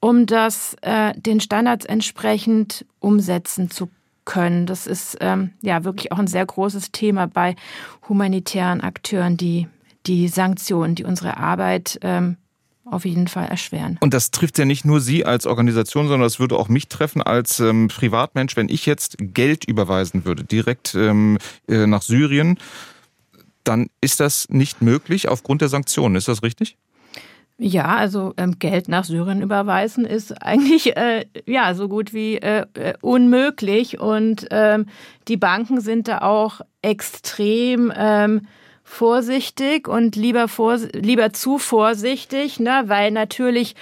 um 0.00 0.26
das 0.26 0.76
äh, 0.82 1.12
den 1.16 1.40
Standards 1.40 1.86
entsprechend 1.86 2.84
umsetzen 2.98 3.70
zu 3.70 3.88
können. 4.24 4.66
Das 4.66 4.86
ist 4.86 5.16
ähm, 5.20 5.52
ja 5.62 5.84
wirklich 5.84 6.12
auch 6.12 6.18
ein 6.18 6.26
sehr 6.26 6.44
großes 6.44 6.90
Thema 6.92 7.26
bei 7.26 7.54
humanitären 8.08 8.80
Akteuren, 8.82 9.36
die 9.36 9.68
die 10.06 10.28
Sanktionen, 10.28 10.94
die 10.94 11.04
unsere 11.04 11.36
Arbeit 11.36 11.98
ähm, 12.02 12.36
auf 12.90 13.04
jeden 13.04 13.28
Fall 13.28 13.46
erschweren. 13.46 13.98
Und 14.00 14.14
das 14.14 14.30
trifft 14.30 14.58
ja 14.58 14.64
nicht 14.64 14.84
nur 14.84 15.00
Sie 15.00 15.24
als 15.24 15.46
Organisation, 15.46 16.08
sondern 16.08 16.26
das 16.26 16.40
würde 16.40 16.56
auch 16.56 16.68
mich 16.68 16.88
treffen 16.88 17.22
als 17.22 17.60
ähm, 17.60 17.88
Privatmensch, 17.88 18.56
wenn 18.56 18.68
ich 18.68 18.86
jetzt 18.86 19.16
Geld 19.18 19.64
überweisen 19.64 20.24
würde, 20.24 20.44
direkt 20.44 20.94
ähm, 20.94 21.38
äh, 21.68 21.86
nach 21.86 22.02
Syrien, 22.02 22.58
dann 23.64 23.88
ist 24.00 24.20
das 24.20 24.48
nicht 24.48 24.82
möglich 24.82 25.28
aufgrund 25.28 25.60
der 25.60 25.68
Sanktionen. 25.68 26.16
Ist 26.16 26.28
das 26.28 26.42
richtig? 26.42 26.76
Ja, 27.58 27.96
also 27.96 28.34
ähm, 28.36 28.58
Geld 28.58 28.88
nach 28.88 29.04
Syrien 29.04 29.40
überweisen 29.40 30.04
ist 30.04 30.42
eigentlich 30.42 30.94
äh, 30.96 31.24
ja 31.46 31.74
so 31.74 31.88
gut 31.88 32.12
wie 32.12 32.36
äh, 32.36 32.66
äh 32.74 32.94
unmöglich 33.00 33.98
und 33.98 34.46
ähm, 34.50 34.86
die 35.26 35.38
Banken 35.38 35.80
sind 35.80 36.06
da 36.06 36.18
auch 36.18 36.60
extrem 36.82 37.90
ähm, 37.96 38.42
vorsichtig 38.86 39.88
und 39.88 40.14
lieber, 40.14 40.46
vor, 40.46 40.76
lieber 40.92 41.32
zu 41.32 41.58
vorsichtig, 41.58 42.60
ne, 42.60 42.84
weil 42.86 43.10
natürlich 43.10 43.74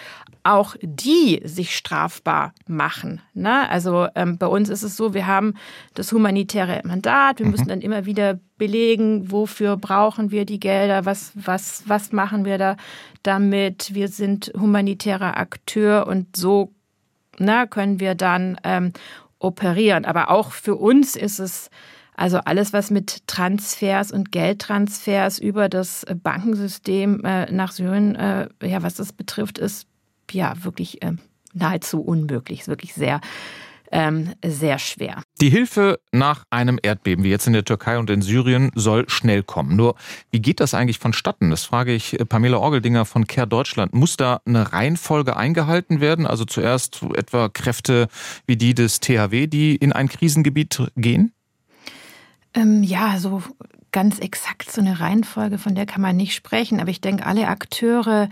auch 0.44 0.76
die 0.80 1.40
sich 1.44 1.76
strafbar 1.76 2.52
machen. 2.66 3.20
Ne? 3.34 3.68
Also 3.68 4.08
ähm, 4.14 4.38
bei 4.38 4.46
uns 4.46 4.68
ist 4.68 4.82
es 4.82 4.96
so, 4.96 5.14
wir 5.14 5.26
haben 5.26 5.54
das 5.94 6.10
humanitäre 6.10 6.80
Mandat, 6.84 7.38
wir 7.38 7.46
mhm. 7.46 7.52
müssen 7.52 7.68
dann 7.68 7.80
immer 7.80 8.06
wieder 8.06 8.40
belegen, 8.56 9.30
wofür 9.30 9.76
brauchen 9.76 10.30
wir 10.30 10.44
die 10.46 10.60
Gelder, 10.60 11.04
was, 11.04 11.32
was, 11.34 11.84
was 11.86 12.12
machen 12.12 12.44
wir 12.44 12.58
da 12.58 12.76
damit. 13.22 13.94
Wir 13.94 14.08
sind 14.08 14.52
humanitärer 14.58 15.36
Akteur 15.36 16.06
und 16.06 16.34
so 16.36 16.72
ne, 17.38 17.66
können 17.68 18.00
wir 18.00 18.14
dann 18.14 18.58
ähm, 18.64 18.92
operieren. 19.38 20.04
Aber 20.04 20.30
auch 20.30 20.52
für 20.52 20.76
uns 20.76 21.14
ist 21.14 21.38
es 21.38 21.70
also 22.16 22.38
alles, 22.38 22.72
was 22.72 22.90
mit 22.90 23.27
Transfers 23.27 24.12
und 24.12 24.33
Geldtransfers 24.33 25.38
über 25.38 25.68
das 25.68 26.07
Bankensystem 26.22 27.24
äh, 27.24 27.50
nach 27.50 27.72
Syrien, 27.72 28.14
äh, 28.14 28.48
ja, 28.62 28.83
was 28.83 28.94
das 28.94 29.12
betrifft, 29.12 29.59
ist 29.59 29.87
ja 30.31 30.55
wirklich 30.62 31.03
äh, 31.03 31.12
nahezu 31.53 32.00
unmöglich. 32.00 32.61
Ist 32.61 32.68
wirklich 32.68 32.94
sehr 32.94 33.20
ähm, 33.94 34.33
sehr 34.44 34.79
schwer. 34.79 35.22
Die 35.40 35.50
Hilfe 35.50 36.00
nach 36.11 36.44
einem 36.50 36.79
Erdbeben, 36.83 37.24
wie 37.24 37.31
jetzt 37.31 37.46
in 37.46 37.53
der 37.53 37.64
Türkei 37.64 37.98
und 37.98 38.11
in 38.11 38.22
Syrien, 38.22 38.72
soll 38.74 39.09
schnell 39.09 39.42
kommen. 39.44 39.77
Nur, 39.77 39.94
wie 40.33 40.40
geht 40.40 40.61
das 40.61 40.74
eigentlich 40.74 40.98
vonstatten? 40.98 41.50
Das 41.50 41.64
frage 41.64 41.94
ich 41.94 42.18
Pamela 42.29 42.59
Orgeldinger 42.59 43.05
von 43.05 43.27
Care 43.27 43.46
Deutschland. 43.46 43.94
Muss 43.94 44.16
da 44.16 44.40
eine 44.46 44.72
Reihenfolge 44.72 45.37
eingehalten 45.37 46.00
werden? 46.00 46.27
Also 46.27 46.44
zuerst 46.44 47.03
etwa 47.14 47.48
Kräfte 47.48 48.09
wie 48.46 48.57
die 48.57 48.74
des 48.74 48.98
THW, 48.98 49.46
die 49.46 49.77
in 49.77 49.92
ein 49.92 50.09
Krisengebiet 50.09 50.83
gehen? 50.96 51.33
Ähm, 52.54 52.82
ja, 52.82 53.18
so 53.18 53.42
ganz 53.92 54.18
exakt 54.18 54.72
so 54.72 54.80
eine 54.80 54.98
Reihenfolge, 54.98 55.56
von 55.56 55.74
der 55.74 55.86
kann 55.86 56.02
man 56.02 56.16
nicht 56.16 56.34
sprechen. 56.34 56.80
Aber 56.80 56.90
ich 56.90 57.00
denke, 57.00 57.26
alle 57.26 57.46
Akteure, 57.46 58.28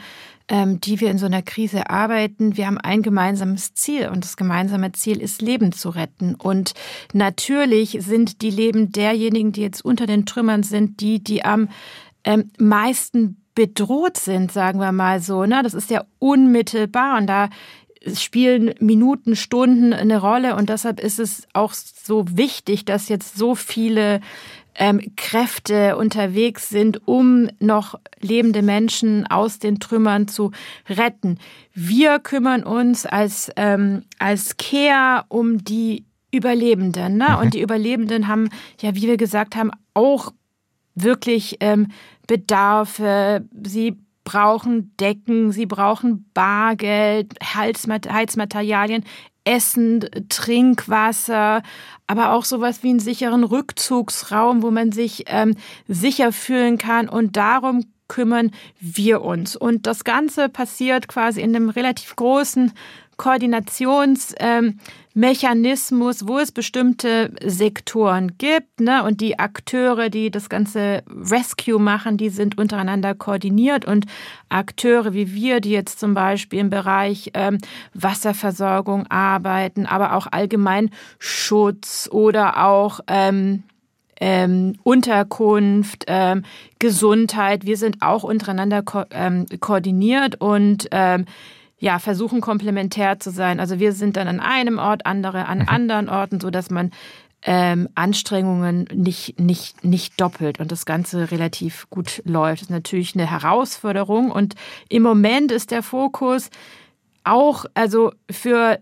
ähm, 0.48 0.80
die 0.80 1.00
wir 1.00 1.10
in 1.10 1.18
so 1.18 1.26
einer 1.26 1.42
Krise 1.42 1.88
arbeiten, 1.88 2.56
wir 2.56 2.66
haben 2.66 2.78
ein 2.78 3.02
gemeinsames 3.02 3.74
Ziel. 3.74 4.08
Und 4.08 4.24
das 4.24 4.36
gemeinsame 4.36 4.90
Ziel 4.92 5.20
ist, 5.20 5.40
Leben 5.40 5.70
zu 5.70 5.90
retten. 5.90 6.34
Und 6.34 6.74
natürlich 7.12 7.98
sind 8.00 8.42
die 8.42 8.50
Leben 8.50 8.90
derjenigen, 8.90 9.52
die 9.52 9.62
jetzt 9.62 9.84
unter 9.84 10.06
den 10.06 10.26
Trümmern 10.26 10.64
sind, 10.64 11.00
die, 11.00 11.22
die 11.22 11.44
am 11.44 11.68
ähm, 12.24 12.50
meisten 12.58 13.36
bedroht 13.54 14.16
sind, 14.16 14.50
sagen 14.50 14.80
wir 14.80 14.92
mal 14.92 15.20
so. 15.20 15.44
Ne? 15.44 15.62
Das 15.62 15.74
ist 15.74 15.90
ja 15.90 16.04
unmittelbar 16.18 17.18
und 17.18 17.26
da 17.26 17.50
spielen 18.14 18.74
Minuten, 18.80 19.36
Stunden 19.36 19.92
eine 19.92 20.20
Rolle 20.20 20.56
und 20.56 20.68
deshalb 20.68 21.00
ist 21.00 21.18
es 21.18 21.46
auch 21.52 21.72
so 21.72 22.24
wichtig, 22.28 22.84
dass 22.84 23.08
jetzt 23.08 23.36
so 23.36 23.54
viele 23.54 24.20
ähm, 24.74 25.12
Kräfte 25.16 25.96
unterwegs 25.96 26.68
sind, 26.68 27.06
um 27.06 27.48
noch 27.60 27.98
lebende 28.20 28.62
Menschen 28.62 29.26
aus 29.26 29.58
den 29.58 29.80
Trümmern 29.80 30.28
zu 30.28 30.52
retten. 30.88 31.38
Wir 31.74 32.18
kümmern 32.18 32.64
uns 32.64 33.06
als, 33.06 33.50
ähm, 33.56 34.04
als 34.18 34.56
Care 34.56 35.24
um 35.28 35.62
die 35.64 36.04
Überlebenden. 36.30 37.18
Ne? 37.18 37.28
Mhm. 37.30 37.36
Und 37.38 37.54
die 37.54 37.60
Überlebenden 37.60 38.28
haben, 38.28 38.48
ja, 38.80 38.94
wie 38.94 39.02
wir 39.02 39.16
gesagt 39.16 39.54
haben, 39.54 39.70
auch 39.94 40.32
wirklich 40.94 41.58
ähm, 41.60 41.88
Bedarfe. 42.26 43.44
Sie 43.62 43.96
brauchen 44.24 44.94
Decken, 44.98 45.52
sie 45.52 45.66
brauchen 45.66 46.30
Bargeld, 46.34 47.34
Heizmaterialien, 47.42 49.04
Essen, 49.44 50.08
Trinkwasser, 50.28 51.62
aber 52.06 52.32
auch 52.32 52.44
sowas 52.44 52.82
wie 52.82 52.90
einen 52.90 53.00
sicheren 53.00 53.44
Rückzugsraum, 53.44 54.62
wo 54.62 54.70
man 54.70 54.92
sich 54.92 55.24
ähm, 55.26 55.56
sicher 55.88 56.32
fühlen 56.32 56.78
kann. 56.78 57.08
Und 57.08 57.36
darum 57.36 57.86
kümmern 58.08 58.50
wir 58.78 59.22
uns. 59.22 59.56
Und 59.56 59.86
das 59.86 60.04
Ganze 60.04 60.48
passiert 60.48 61.08
quasi 61.08 61.40
in 61.40 61.56
einem 61.56 61.70
relativ 61.70 62.14
großen 62.14 62.72
Koordinationsmechanismus, 63.16 64.34
ähm, 64.38 64.78
wo 66.26 66.38
es 66.38 66.52
bestimmte 66.52 67.32
Sektoren 67.44 68.38
gibt. 68.38 68.80
Ne? 68.80 69.04
Und 69.04 69.20
die 69.20 69.38
Akteure, 69.38 70.08
die 70.08 70.30
das 70.30 70.48
ganze 70.48 71.02
Rescue 71.08 71.78
machen, 71.78 72.16
die 72.16 72.30
sind 72.30 72.58
untereinander 72.58 73.14
koordiniert. 73.14 73.84
Und 73.84 74.06
Akteure 74.48 75.12
wie 75.12 75.34
wir, 75.34 75.60
die 75.60 75.70
jetzt 75.70 76.00
zum 76.00 76.14
Beispiel 76.14 76.60
im 76.60 76.70
Bereich 76.70 77.30
ähm, 77.34 77.58
Wasserversorgung 77.94 79.06
arbeiten, 79.08 79.86
aber 79.86 80.14
auch 80.14 80.26
allgemein 80.30 80.90
Schutz 81.18 82.08
oder 82.10 82.64
auch 82.64 83.00
ähm, 83.06 83.64
ähm, 84.22 84.74
Unterkunft, 84.84 86.04
ähm, 86.06 86.44
Gesundheit. 86.78 87.66
Wir 87.66 87.76
sind 87.76 88.02
auch 88.02 88.22
untereinander 88.22 88.82
ko 88.82 89.02
ähm, 89.10 89.46
koordiniert 89.60 90.40
und 90.40 90.88
ähm, 90.92 91.26
ja, 91.82 91.98
versuchen 91.98 92.40
komplementär 92.40 93.18
zu 93.18 93.30
sein. 93.32 93.58
Also 93.58 93.80
wir 93.80 93.92
sind 93.92 94.16
dann 94.16 94.28
an 94.28 94.38
einem 94.38 94.78
Ort, 94.78 95.04
andere 95.04 95.46
an 95.46 95.58
mhm. 95.58 95.68
anderen 95.68 96.08
Orten, 96.08 96.38
so 96.38 96.50
dass 96.50 96.70
man 96.70 96.92
ähm, 97.42 97.88
Anstrengungen 97.96 98.86
nicht, 98.94 99.40
nicht, 99.40 99.82
nicht 99.84 100.20
doppelt 100.20 100.60
und 100.60 100.70
das 100.70 100.86
Ganze 100.86 101.32
relativ 101.32 101.90
gut 101.90 102.22
läuft. 102.24 102.62
Das 102.62 102.68
ist 102.68 102.70
natürlich 102.70 103.16
eine 103.16 103.28
Herausforderung 103.28 104.30
und 104.30 104.54
im 104.88 105.02
Moment 105.02 105.50
ist 105.50 105.72
der 105.72 105.82
Fokus 105.82 106.50
auch, 107.24 107.64
also 107.74 108.12
für 108.30 108.78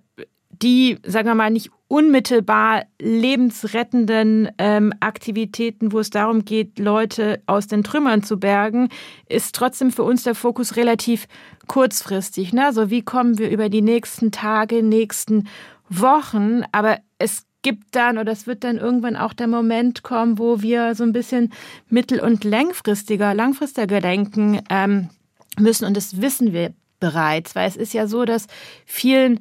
die, 0.51 0.99
sagen 1.03 1.27
wir 1.27 1.35
mal, 1.35 1.51
nicht 1.51 1.71
unmittelbar 1.90 2.85
lebensrettenden 3.00 4.48
ähm, 4.59 4.94
Aktivitäten, 5.00 5.90
wo 5.90 5.98
es 5.98 6.11
darum 6.11 6.44
geht, 6.44 6.79
Leute 6.79 7.42
aus 7.46 7.66
den 7.66 7.83
Trümmern 7.83 8.22
zu 8.22 8.38
bergen, 8.38 8.90
ist 9.29 9.57
trotzdem 9.57 9.90
für 9.90 10.05
uns 10.05 10.22
der 10.22 10.37
Fokus 10.37 10.76
relativ 10.76 11.26
kurzfristig. 11.66 12.53
Ne? 12.53 12.64
Also 12.64 12.90
wie 12.90 13.03
kommen 13.03 13.38
wir 13.38 13.50
über 13.50 13.68
die 13.68 13.83
nächsten 13.83 14.31
Tage, 14.31 14.85
nächsten 14.85 15.48
Wochen? 15.88 16.62
Aber 16.70 16.98
es 17.18 17.44
gibt 17.62 17.96
dann 17.96 18.18
oder 18.18 18.31
es 18.31 18.46
wird 18.46 18.62
dann 18.62 18.79
irgendwann 18.79 19.16
auch 19.16 19.33
der 19.33 19.48
Moment 19.48 20.05
kommen, 20.05 20.38
wo 20.38 20.62
wir 20.62 20.94
so 20.94 21.03
ein 21.03 21.12
bisschen 21.12 21.53
mittel- 21.88 22.20
und 22.20 22.44
langfristiger, 22.44 23.35
langfristiger 23.35 24.00
denken 24.00 24.61
ähm, 24.70 25.09
müssen. 25.59 25.87
Und 25.87 25.96
das 25.96 26.20
wissen 26.20 26.53
wir 26.53 26.72
bereits, 27.00 27.57
weil 27.57 27.66
es 27.66 27.76
ist 27.76 27.94
ja 27.94 28.07
so, 28.07 28.24
dass 28.24 28.46
vielen 28.87 29.40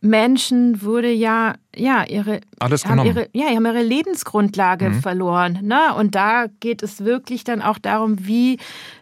Menschen 0.00 0.82
wurde 0.82 1.10
ja, 1.10 1.54
ja, 1.74 2.04
ihre, 2.04 2.40
Alles 2.60 2.86
haben 2.86 3.04
ihre, 3.04 3.28
ja, 3.32 3.46
haben 3.46 3.66
ihre 3.66 3.82
Lebensgrundlage 3.82 4.90
mhm. 4.90 5.00
verloren. 5.00 5.58
Ne? 5.62 5.94
Und 5.96 6.14
da 6.14 6.46
geht 6.60 6.82
es 6.84 7.04
wirklich 7.04 7.42
dann 7.42 7.62
auch 7.62 7.78
darum, 7.78 8.26
wie 8.26 8.58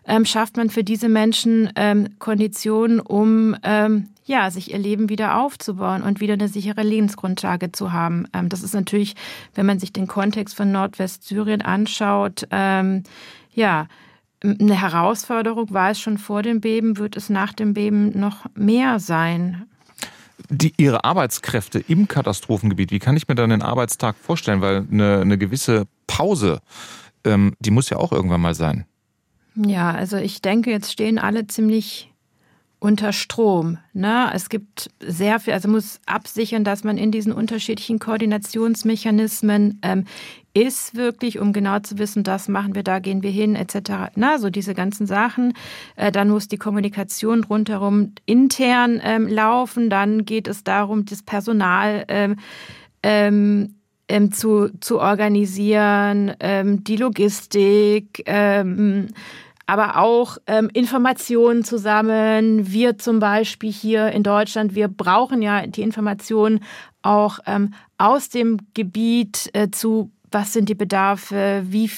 ähm, 0.06 0.24
schafft 0.24 0.56
man 0.56 0.70
für 0.70 0.84
diese 0.84 1.08
Menschen 1.10 1.70
ähm, 1.76 2.18
Konditionen, 2.18 3.00
um 3.00 3.56
ähm, 3.62 4.08
ja, 4.24 4.50
sich 4.50 4.72
ihr 4.72 4.78
Leben 4.78 5.08
wieder 5.08 5.38
aufzubauen 5.38 6.02
und 6.02 6.20
wieder 6.20 6.34
eine 6.34 6.48
sichere 6.48 6.82
Lebensgrundlage 6.82 7.72
zu 7.72 7.92
haben. 7.92 8.26
Ähm, 8.32 8.48
das 8.48 8.62
ist 8.62 8.74
natürlich, 8.74 9.14
wenn 9.54 9.66
man 9.66 9.78
sich 9.78 9.92
den 9.92 10.06
Kontext 10.06 10.56
von 10.56 10.72
Nordwestsyrien 10.72 11.60
anschaut, 11.60 12.46
ähm, 12.50 13.02
ja, 13.52 13.86
eine 14.42 14.80
Herausforderung 14.80 15.72
war 15.72 15.90
es 15.90 16.00
schon 16.00 16.18
vor 16.18 16.42
dem 16.42 16.60
Beben, 16.60 16.98
wird 16.98 17.16
es 17.16 17.28
nach 17.30 17.52
dem 17.52 17.74
Beben 17.74 18.18
noch 18.18 18.46
mehr 18.54 18.98
sein 18.98 19.66
die, 20.50 20.72
Ihre 20.76 21.04
Arbeitskräfte 21.04 21.78
im 21.78 22.08
Katastrophengebiet, 22.08 22.90
wie 22.90 22.98
kann 22.98 23.16
ich 23.16 23.28
mir 23.28 23.34
dann 23.34 23.50
den 23.50 23.62
Arbeitstag 23.62 24.16
vorstellen? 24.16 24.60
Weil 24.60 24.86
eine, 24.90 25.20
eine 25.20 25.38
gewisse 25.38 25.86
Pause, 26.06 26.60
ähm, 27.24 27.54
die 27.60 27.70
muss 27.70 27.90
ja 27.90 27.96
auch 27.98 28.12
irgendwann 28.12 28.40
mal 28.40 28.54
sein. 28.54 28.86
Ja, 29.54 29.92
also 29.92 30.16
ich 30.16 30.42
denke, 30.42 30.70
jetzt 30.70 30.92
stehen 30.92 31.18
alle 31.18 31.46
ziemlich 31.46 32.12
unter 32.78 33.12
Strom. 33.12 33.78
Ne? 33.94 34.30
Es 34.34 34.48
gibt 34.48 34.90
sehr 35.00 35.40
viel, 35.40 35.54
also 35.54 35.68
muss 35.68 36.00
absichern, 36.04 36.62
dass 36.62 36.84
man 36.84 36.98
in 36.98 37.10
diesen 37.10 37.32
unterschiedlichen 37.32 37.98
Koordinationsmechanismen 37.98 39.80
ähm, 39.82 40.04
ist, 40.56 40.96
wirklich, 40.96 41.38
um 41.38 41.52
genau 41.52 41.80
zu 41.80 41.98
wissen, 41.98 42.24
das 42.24 42.48
machen 42.48 42.74
wir, 42.74 42.82
da 42.82 42.98
gehen 42.98 43.22
wir 43.22 43.30
hin, 43.30 43.54
etc. 43.54 44.10
Na, 44.14 44.38
so 44.38 44.48
diese 44.48 44.72
ganzen 44.72 45.06
Sachen. 45.06 45.52
Äh, 45.96 46.10
dann 46.10 46.30
muss 46.30 46.48
die 46.48 46.56
Kommunikation 46.56 47.44
rundherum 47.44 48.12
intern 48.24 48.98
ähm, 49.04 49.28
laufen. 49.28 49.90
Dann 49.90 50.24
geht 50.24 50.48
es 50.48 50.64
darum, 50.64 51.04
das 51.04 51.22
Personal 51.22 52.06
ähm, 52.08 52.36
ähm, 53.02 53.74
ähm 54.08 54.32
zu, 54.32 54.70
zu 54.80 54.98
organisieren, 54.98 56.32
ähm, 56.40 56.82
die 56.84 56.96
Logistik, 56.96 58.22
ähm, 58.24 59.08
aber 59.66 59.98
auch 59.98 60.38
ähm, 60.46 60.70
Informationen 60.72 61.64
zu 61.64 61.76
sammeln. 61.76 62.72
Wir 62.72 62.96
zum 62.96 63.18
Beispiel 63.18 63.72
hier 63.72 64.10
in 64.12 64.22
Deutschland, 64.22 64.74
wir 64.74 64.88
brauchen 64.88 65.42
ja 65.42 65.66
die 65.66 65.82
Informationen 65.82 66.60
auch 67.02 67.40
ähm, 67.46 67.74
aus 67.98 68.30
dem 68.30 68.58
Gebiet 68.74 69.50
äh, 69.52 69.70
zu 69.70 70.10
was 70.36 70.52
sind 70.52 70.68
die 70.68 70.74
Bedarfe, 70.74 71.62
wie, 71.66 71.90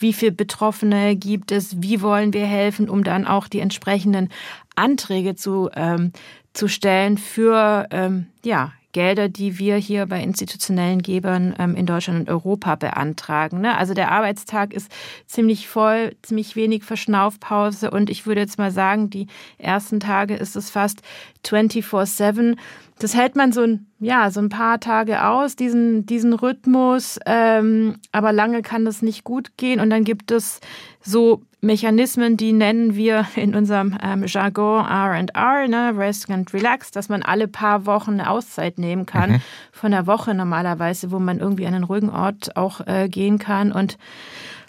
wie 0.00 0.12
viele 0.12 0.32
Betroffene 0.32 1.14
gibt 1.14 1.52
es, 1.52 1.80
wie 1.80 2.02
wollen 2.02 2.32
wir 2.32 2.44
helfen, 2.44 2.88
um 2.88 3.04
dann 3.04 3.24
auch 3.24 3.46
die 3.46 3.60
entsprechenden 3.60 4.30
Anträge 4.74 5.36
zu, 5.36 5.70
ähm, 5.76 6.10
zu 6.54 6.66
stellen 6.66 7.18
für 7.18 7.86
ähm, 7.92 8.26
ja, 8.44 8.72
Gelder, 8.90 9.28
die 9.28 9.60
wir 9.60 9.76
hier 9.76 10.06
bei 10.06 10.20
institutionellen 10.20 11.02
Gebern 11.02 11.54
ähm, 11.56 11.76
in 11.76 11.86
Deutschland 11.86 12.18
und 12.18 12.28
Europa 12.28 12.74
beantragen. 12.74 13.60
Ne? 13.60 13.78
Also 13.78 13.94
der 13.94 14.10
Arbeitstag 14.10 14.74
ist 14.74 14.90
ziemlich 15.26 15.68
voll, 15.68 16.16
ziemlich 16.22 16.56
wenig 16.56 16.82
Verschnaufpause 16.82 17.92
und 17.92 18.10
ich 18.10 18.26
würde 18.26 18.40
jetzt 18.40 18.58
mal 18.58 18.72
sagen, 18.72 19.08
die 19.08 19.28
ersten 19.56 20.00
Tage 20.00 20.34
ist 20.34 20.56
es 20.56 20.70
fast 20.70 21.02
24-7. 21.46 22.56
Das 22.98 23.14
hält 23.14 23.36
man 23.36 23.52
so 23.52 23.62
ein, 23.62 23.86
ja, 24.00 24.30
so 24.30 24.40
ein 24.40 24.48
paar 24.48 24.80
Tage 24.80 25.24
aus, 25.24 25.54
diesen, 25.54 26.04
diesen 26.06 26.32
Rhythmus, 26.32 27.18
ähm, 27.26 27.96
aber 28.12 28.32
lange 28.32 28.62
kann 28.62 28.84
das 28.84 29.02
nicht 29.02 29.24
gut 29.24 29.56
gehen 29.56 29.80
und 29.80 29.90
dann 29.90 30.04
gibt 30.04 30.30
es 30.30 30.60
so 31.00 31.42
Mechanismen, 31.60 32.36
die 32.36 32.52
nennen 32.52 32.94
wir 32.94 33.26
in 33.34 33.54
unserem 33.54 33.96
ähm, 34.02 34.24
Jargon 34.26 34.86
R&R, 34.86 35.68
ne, 35.68 35.92
Rest 35.96 36.30
and 36.30 36.52
Relax, 36.52 36.90
dass 36.90 37.08
man 37.08 37.22
alle 37.22 37.48
paar 37.48 37.86
Wochen 37.86 38.12
eine 38.12 38.30
Auszeit 38.30 38.78
nehmen 38.78 39.06
kann 39.06 39.32
mhm. 39.32 39.40
von 39.72 39.90
der 39.90 40.06
Woche 40.06 40.34
normalerweise, 40.34 41.10
wo 41.10 41.18
man 41.18 41.40
irgendwie 41.40 41.66
an 41.66 41.74
einen 41.74 41.84
ruhigen 41.84 42.10
Ort 42.10 42.56
auch 42.56 42.86
äh, 42.86 43.08
gehen 43.08 43.38
kann 43.38 43.72
und 43.72 43.98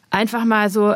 einfach 0.10 0.46
mal 0.46 0.70
so 0.70 0.96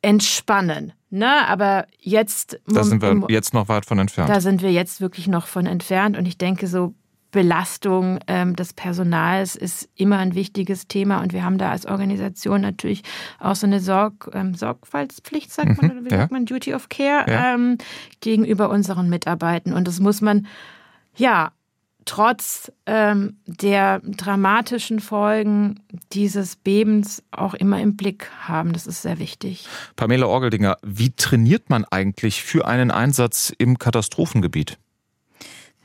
entspannen. 0.00 0.92
Ne? 1.12 1.46
Aber 1.46 1.86
jetzt. 2.00 2.58
Da 2.66 2.82
sind 2.84 3.02
wir 3.02 3.24
jetzt 3.28 3.52
noch 3.52 3.68
weit 3.68 3.84
von 3.84 3.98
entfernt. 3.98 4.30
Da 4.30 4.40
sind 4.40 4.62
wir 4.62 4.72
jetzt 4.72 5.02
wirklich 5.02 5.28
noch 5.28 5.46
von 5.46 5.66
entfernt 5.66 6.16
und 6.16 6.26
ich 6.26 6.38
denke 6.38 6.66
so, 6.66 6.94
Belastung 7.32 8.18
ähm, 8.26 8.56
des 8.56 8.74
Personals 8.74 9.56
ist 9.56 9.88
immer 9.94 10.18
ein 10.18 10.34
wichtiges 10.34 10.86
Thema 10.86 11.22
und 11.22 11.32
wir 11.32 11.44
haben 11.44 11.56
da 11.56 11.70
als 11.70 11.86
Organisation 11.86 12.60
natürlich 12.60 13.02
auch 13.40 13.56
so 13.56 13.66
eine 13.66 13.80
Sorg, 13.80 14.30
ähm, 14.34 14.54
Sorgfaltspflicht, 14.54 15.50
sagt 15.50 15.80
man, 15.80 15.90
mhm, 15.90 15.98
oder 15.98 16.04
wie 16.04 16.10
ja. 16.10 16.18
sagt 16.18 16.32
man, 16.32 16.44
Duty 16.44 16.74
of 16.74 16.90
Care 16.90 17.30
ja. 17.30 17.54
ähm, 17.54 17.78
gegenüber 18.20 18.68
unseren 18.68 19.08
Mitarbeitern. 19.08 19.72
Und 19.72 19.88
das 19.88 19.98
muss 19.98 20.20
man 20.20 20.46
ja 21.16 21.52
trotz 22.04 22.70
ähm, 22.86 23.36
der 23.46 24.00
dramatischen 24.00 25.00
Folgen 25.00 25.80
dieses 26.12 26.56
Bebens 26.56 27.22
auch 27.30 27.54
immer 27.54 27.80
im 27.80 27.96
Blick 27.96 28.30
haben. 28.40 28.72
Das 28.72 28.86
ist 28.86 29.02
sehr 29.02 29.18
wichtig. 29.18 29.66
Pamela 29.96 30.26
Orgeldinger, 30.26 30.76
wie 30.82 31.10
trainiert 31.10 31.70
man 31.70 31.84
eigentlich 31.90 32.42
für 32.42 32.66
einen 32.66 32.90
Einsatz 32.90 33.52
im 33.56 33.78
Katastrophengebiet? 33.78 34.78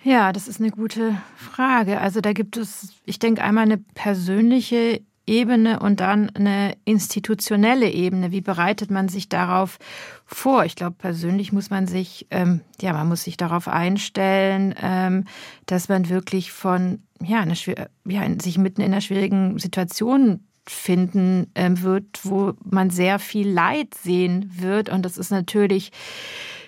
Ja, 0.03 0.31
das 0.31 0.47
ist 0.47 0.61
eine 0.61 0.71
gute 0.71 1.17
Frage. 1.35 1.99
Also 1.99 2.21
da 2.21 2.33
gibt 2.33 2.55
es, 2.55 2.93
ich 3.05 3.19
denke, 3.19 3.43
einmal 3.43 3.63
eine 3.63 3.77
persönliche 3.77 5.01
Ebene 5.27 5.79
und 5.79 5.99
dann 5.99 6.29
eine 6.31 6.75
institutionelle 6.85 7.89
Ebene. 7.89 8.31
Wie 8.31 8.41
bereitet 8.41 8.89
man 8.89 9.09
sich 9.09 9.29
darauf 9.29 9.77
vor? 10.25 10.65
Ich 10.65 10.75
glaube, 10.75 10.95
persönlich 10.97 11.51
muss 11.51 11.69
man 11.69 11.85
sich, 11.85 12.27
ähm, 12.31 12.61
ja, 12.81 12.93
man 12.93 13.07
muss 13.09 13.23
sich 13.23 13.37
darauf 13.37 13.67
einstellen, 13.67 14.73
ähm, 14.81 15.25
dass 15.65 15.89
man 15.89 16.09
wirklich 16.09 16.51
von, 16.51 17.03
ja, 17.21 17.41
eine, 17.41 17.55
ja, 18.05 18.39
sich 18.41 18.57
mitten 18.57 18.81
in 18.81 18.91
einer 18.91 19.01
schwierigen 19.01 19.59
Situation 19.59 20.47
finden 20.65 21.51
ähm, 21.55 21.81
wird, 21.81 22.05
wo 22.23 22.53
man 22.63 22.89
sehr 22.89 23.19
viel 23.19 23.49
Leid 23.49 23.93
sehen 23.93 24.51
wird. 24.57 24.89
Und 24.89 25.03
das 25.03 25.17
ist 25.17 25.31
natürlich 25.31 25.91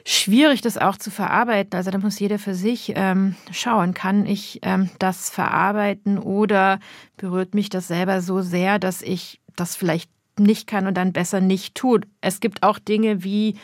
schwierig, 0.05 0.61
das 0.61 0.77
auch 0.77 0.97
zu 0.97 1.11
verarbeiten. 1.11 1.75
Also 1.75 1.91
da 1.91 1.97
muss 1.97 2.19
jeder 2.19 2.39
für 2.39 2.55
sich 2.55 2.93
ähm, 2.95 3.35
schauen, 3.51 3.93
kann 3.93 4.25
ich 4.25 4.59
ähm, 4.63 4.89
das 4.99 5.29
verarbeiten 5.29 6.17
oder 6.17 6.79
berührt 7.17 7.53
mich 7.53 7.69
das 7.69 7.87
selber 7.87 8.21
so 8.21 8.41
sehr, 8.41 8.79
dass 8.79 9.01
ich 9.01 9.41
das 9.55 9.75
vielleicht 9.75 10.09
nicht 10.37 10.67
kann 10.67 10.87
und 10.87 10.95
dann 10.95 11.13
besser 11.13 11.41
nicht 11.41 11.75
tut. 11.75 12.05
Es 12.21 12.39
gibt 12.39 12.63
auch 12.63 12.79
Dinge 12.79 13.23
wie 13.23 13.55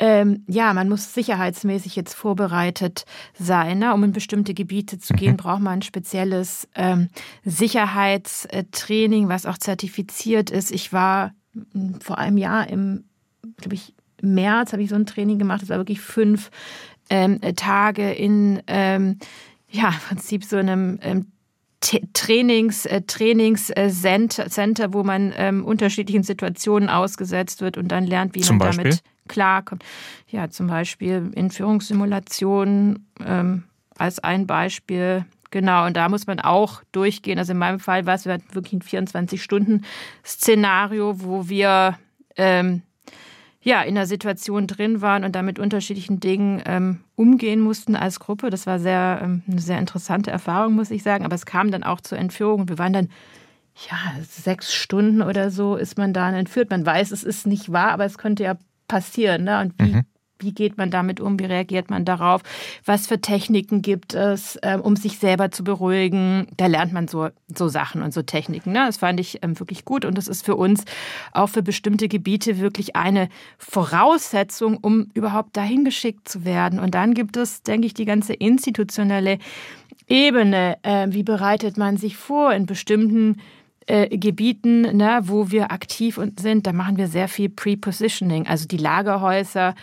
ähm, 0.00 0.44
ja, 0.46 0.72
man 0.74 0.88
muss 0.88 1.12
sicherheitsmäßig 1.12 1.96
jetzt 1.96 2.14
vorbereitet 2.14 3.04
sein. 3.34 3.80
Ne? 3.80 3.92
Um 3.92 4.04
in 4.04 4.12
bestimmte 4.12 4.54
Gebiete 4.54 4.98
zu 4.98 5.12
gehen, 5.14 5.36
braucht 5.36 5.60
man 5.60 5.74
ein 5.74 5.82
spezielles 5.82 6.68
ähm, 6.74 7.08
Sicherheitstraining, 7.44 9.28
was 9.28 9.44
auch 9.44 9.58
zertifiziert 9.58 10.50
ist. 10.50 10.70
Ich 10.70 10.92
war 10.92 11.32
vor 12.00 12.18
einem 12.18 12.36
Jahr 12.36 12.68
im, 12.68 13.04
glaube 13.56 13.74
ich, 13.74 13.94
März 14.22 14.72
habe 14.72 14.82
ich 14.82 14.90
so 14.90 14.96
ein 14.96 15.06
Training 15.06 15.38
gemacht. 15.38 15.62
Das 15.62 15.68
war 15.68 15.78
wirklich 15.78 16.00
fünf 16.00 16.50
ähm, 17.10 17.40
Tage 17.56 18.12
in, 18.12 18.62
ähm, 18.66 19.18
ja, 19.70 19.88
im 19.88 20.00
Prinzip 20.08 20.44
so 20.44 20.56
einem 20.56 20.98
ähm, 21.02 21.26
Trainings, 22.12 22.86
äh, 22.86 23.02
Trainingscenter, 23.02 24.92
wo 24.92 25.04
man 25.04 25.32
ähm, 25.36 25.64
unterschiedlichen 25.64 26.24
Situationen 26.24 26.88
ausgesetzt 26.88 27.60
wird 27.60 27.78
und 27.78 27.88
dann 27.88 28.04
lernt, 28.04 28.34
wie 28.34 28.40
zum 28.40 28.58
man 28.58 28.68
Beispiel? 28.68 28.90
damit 28.90 29.02
klarkommt. 29.28 29.84
Ja, 30.28 30.50
zum 30.50 30.66
Beispiel 30.66 31.30
in 31.34 31.50
Führungssimulationen 31.50 33.06
ähm, 33.24 33.62
als 33.96 34.18
ein 34.18 34.46
Beispiel. 34.46 35.24
Genau, 35.50 35.86
und 35.86 35.96
da 35.96 36.08
muss 36.08 36.26
man 36.26 36.40
auch 36.40 36.82
durchgehen. 36.92 37.38
Also 37.38 37.52
in 37.52 37.58
meinem 37.58 37.80
Fall 37.80 38.06
war 38.06 38.14
es 38.14 38.26
wirklich 38.26 38.72
ein 38.72 38.82
24-Stunden-Szenario, 38.82 41.22
wo 41.22 41.48
wir 41.48 41.96
ähm, 42.36 42.82
ja, 43.68 43.82
in 43.82 43.96
der 43.96 44.06
Situation 44.06 44.66
drin 44.66 45.02
waren 45.02 45.24
und 45.24 45.34
damit 45.34 45.58
unterschiedlichen 45.58 46.20
Dingen 46.20 46.62
ähm, 46.64 47.00
umgehen 47.16 47.60
mussten 47.60 47.96
als 47.96 48.18
Gruppe. 48.18 48.48
Das 48.48 48.66
war 48.66 48.78
sehr, 48.78 49.20
ähm, 49.22 49.42
eine 49.46 49.60
sehr 49.60 49.78
interessante 49.78 50.30
Erfahrung, 50.30 50.74
muss 50.74 50.90
ich 50.90 51.02
sagen. 51.02 51.26
Aber 51.26 51.34
es 51.34 51.44
kam 51.44 51.70
dann 51.70 51.82
auch 51.82 52.00
zur 52.00 52.16
Entführung 52.16 52.70
wir 52.70 52.78
waren 52.78 52.94
dann, 52.94 53.08
ja, 53.90 54.22
sechs 54.22 54.72
Stunden 54.72 55.20
oder 55.20 55.50
so 55.50 55.76
ist 55.76 55.98
man 55.98 56.14
dann 56.14 56.32
entführt. 56.32 56.70
Man 56.70 56.86
weiß, 56.86 57.10
es 57.10 57.22
ist 57.22 57.46
nicht 57.46 57.70
wahr, 57.70 57.90
aber 57.90 58.06
es 58.06 58.16
könnte 58.16 58.42
ja 58.42 58.56
passieren. 58.88 59.44
Ne? 59.44 59.60
Und 59.60 59.74
wie, 59.78 59.96
mhm. 59.96 60.02
Wie 60.40 60.52
geht 60.52 60.78
man 60.78 60.90
damit 60.90 61.20
um? 61.20 61.38
Wie 61.38 61.44
reagiert 61.44 61.90
man 61.90 62.04
darauf? 62.04 62.42
Was 62.84 63.06
für 63.06 63.20
Techniken 63.20 63.82
gibt 63.82 64.14
es, 64.14 64.58
ähm, 64.62 64.80
um 64.80 64.94
sich 64.96 65.18
selber 65.18 65.50
zu 65.50 65.64
beruhigen? 65.64 66.46
Da 66.56 66.66
lernt 66.66 66.92
man 66.92 67.08
so, 67.08 67.28
so 67.54 67.68
Sachen 67.68 68.02
und 68.02 68.14
so 68.14 68.22
Techniken. 68.22 68.72
Ne? 68.72 68.84
Das 68.86 68.98
fand 68.98 69.18
ich 69.18 69.42
ähm, 69.42 69.58
wirklich 69.58 69.84
gut 69.84 70.04
und 70.04 70.16
das 70.16 70.28
ist 70.28 70.44
für 70.44 70.56
uns 70.56 70.84
auch 71.32 71.48
für 71.48 71.62
bestimmte 71.62 72.08
Gebiete 72.08 72.58
wirklich 72.58 72.94
eine 72.94 73.28
Voraussetzung, 73.58 74.76
um 74.76 75.10
überhaupt 75.14 75.56
dahin 75.56 75.84
geschickt 75.84 76.28
zu 76.28 76.44
werden. 76.44 76.78
Und 76.78 76.94
dann 76.94 77.14
gibt 77.14 77.36
es, 77.36 77.62
denke 77.62 77.86
ich, 77.86 77.94
die 77.94 78.04
ganze 78.04 78.34
institutionelle 78.34 79.38
Ebene. 80.06 80.78
Ähm, 80.84 81.12
wie 81.12 81.24
bereitet 81.24 81.76
man 81.76 81.96
sich 81.96 82.16
vor 82.16 82.52
in 82.52 82.66
bestimmten 82.66 83.38
äh, 83.88 84.18
Gebieten, 84.18 84.82
ne, 84.82 85.20
wo 85.22 85.50
wir 85.50 85.72
aktiv 85.72 86.20
sind, 86.38 86.66
da 86.66 86.72
machen 86.72 86.98
wir 86.98 87.08
sehr 87.08 87.26
viel 87.26 87.48
Pre-Positioning. 87.48 88.46
Also 88.46 88.68
die 88.68 88.76
Lagerhäuser 88.76 89.74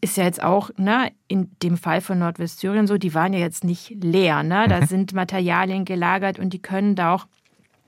ist 0.00 0.16
ja 0.16 0.24
jetzt 0.24 0.42
auch 0.42 0.70
ne, 0.76 1.10
in 1.28 1.50
dem 1.62 1.76
Fall 1.76 2.00
von 2.00 2.18
Nordwestsyrien 2.18 2.86
so, 2.86 2.98
die 2.98 3.14
waren 3.14 3.32
ja 3.32 3.40
jetzt 3.40 3.64
nicht 3.64 4.02
leer. 4.02 4.42
Ne? 4.42 4.66
Da 4.68 4.80
mhm. 4.80 4.86
sind 4.86 5.12
Materialien 5.12 5.84
gelagert 5.84 6.38
und 6.38 6.52
die 6.52 6.62
können 6.62 6.94
da 6.94 7.14
auch 7.14 7.26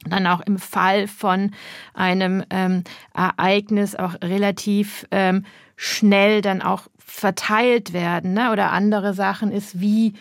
dann 0.04 0.26
auch 0.26 0.40
im 0.40 0.58
Fall 0.58 1.08
von 1.08 1.50
einem 1.94 2.44
ähm, 2.50 2.84
Ereignis 3.14 3.96
auch 3.96 4.14
relativ 4.22 5.06
ähm, 5.10 5.44
schnell 5.76 6.42
dann 6.42 6.62
auch 6.62 6.82
verteilt 6.98 7.92
werden. 7.92 8.34
Ne? 8.34 8.52
Oder 8.52 8.72
andere 8.72 9.14
Sachen 9.14 9.50
ist, 9.50 9.80
wie 9.80 10.14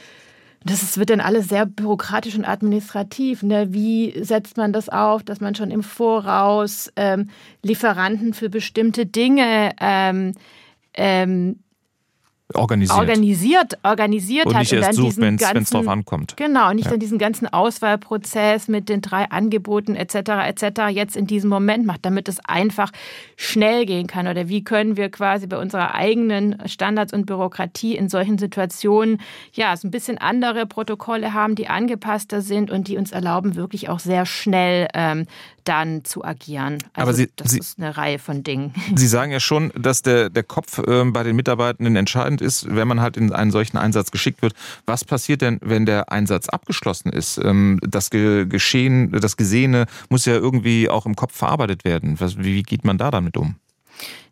das 0.65 0.97
wird 0.97 1.11
dann 1.11 1.21
alles 1.21 1.47
sehr 1.47 1.67
bürokratisch 1.67 2.35
und 2.35 2.45
administrativ. 2.45 3.43
Ne? 3.43 3.71
Wie 3.71 4.23
setzt 4.23 4.57
man 4.57 4.73
das 4.73 4.89
auf, 4.89 5.21
dass 5.23 5.39
man 5.39 5.53
schon 5.53 5.69
im 5.69 5.83
Voraus 5.83 6.91
ähm, 6.95 7.29
Lieferanten 7.61 8.33
für 8.33 8.49
bestimmte 8.49 9.05
Dinge 9.05 9.73
ähm, 9.79 10.33
ähm, 10.95 11.59
organisiert, 12.53 12.99
organisiert, 12.99 13.79
organisiert 13.83 14.45
und 14.45 14.55
hat. 14.55 14.71
Und 14.71 14.81
dann 14.81 14.93
sucht, 14.93 15.17
wenn 15.17 15.37
es 15.37 15.69
drauf 15.71 15.87
ankommt. 15.87 16.37
Genau, 16.37 16.71
nicht 16.73 16.85
ja. 16.85 16.91
dann 16.91 16.99
diesen 16.99 17.17
ganzen 17.17 17.47
Auswahlprozess 17.47 18.67
mit 18.67 18.87
den 18.87 19.01
drei 19.01 19.29
Angeboten 19.31 19.95
etc. 19.95 20.15
etc. 20.45 20.81
jetzt 20.91 21.15
in 21.15 21.25
diesem 21.25 21.49
Moment 21.49 21.85
macht, 21.87 22.05
damit 22.05 22.29
es 22.29 22.39
einfach 22.45 22.91
schnell 23.35 23.85
gehen 23.85 24.05
kann. 24.05 24.27
Oder 24.27 24.47
wie 24.47 24.63
können 24.63 24.95
wir 24.95 25.09
quasi 25.09 25.47
bei 25.47 25.57
unserer 25.57 25.95
eigenen 25.95 26.57
Standards 26.67 27.13
und 27.13 27.25
Bürokratie 27.25 27.95
in 27.95 28.09
solchen 28.09 28.37
Situationen 28.37 29.21
ja 29.53 29.75
so 29.75 29.87
ein 29.87 29.91
bisschen 29.91 30.19
andere 30.19 30.67
Protokolle 30.67 31.33
haben, 31.33 31.55
die 31.55 31.67
angepasster 31.67 32.41
sind 32.41 32.69
und 32.69 32.87
die 32.87 32.97
uns 32.97 33.11
erlauben, 33.11 33.55
wirklich 33.55 33.89
auch 33.89 33.99
sehr 33.99 34.27
schnell 34.27 34.87
ähm, 34.93 35.25
dann 35.65 36.05
zu 36.05 36.23
agieren. 36.23 36.77
Also 36.93 37.01
Aber 37.01 37.13
Sie, 37.13 37.29
das 37.35 37.51
Sie, 37.51 37.59
ist 37.59 37.79
eine 37.79 37.97
Reihe 37.97 38.19
von 38.19 38.43
Dingen. 38.43 38.73
Sie 38.95 39.07
sagen 39.07 39.31
ja 39.31 39.39
schon, 39.39 39.71
dass 39.75 40.01
der, 40.01 40.29
der 40.29 40.43
Kopf 40.43 40.77
äh, 40.79 41.03
bei 41.05 41.23
den 41.23 41.35
Mitarbeitenden 41.35 41.95
entscheidend 41.95 42.34
ist, 42.41 42.73
wenn 42.73 42.87
man 42.87 43.01
halt 43.01 43.17
in 43.17 43.31
einen 43.31 43.51
solchen 43.51 43.77
Einsatz 43.77 44.11
geschickt 44.11 44.41
wird. 44.41 44.53
Was 44.85 45.03
passiert 45.03 45.41
denn, 45.41 45.59
wenn 45.61 45.85
der 45.85 46.11
Einsatz 46.11 46.49
abgeschlossen 46.49 47.11
ist? 47.11 47.37
Ähm, 47.37 47.79
das 47.81 48.09
Ge 48.09 48.45
Geschehen, 48.45 49.11
das 49.11 49.37
Gesehene 49.37 49.85
muss 50.09 50.25
ja 50.25 50.33
irgendwie 50.33 50.89
auch 50.89 51.05
im 51.05 51.15
Kopf 51.15 51.35
verarbeitet 51.35 51.85
werden. 51.85 52.17
Wie 52.19 52.63
geht 52.63 52.83
man 52.83 52.97
da 52.97 53.11
damit 53.11 53.37
um? 53.37 53.55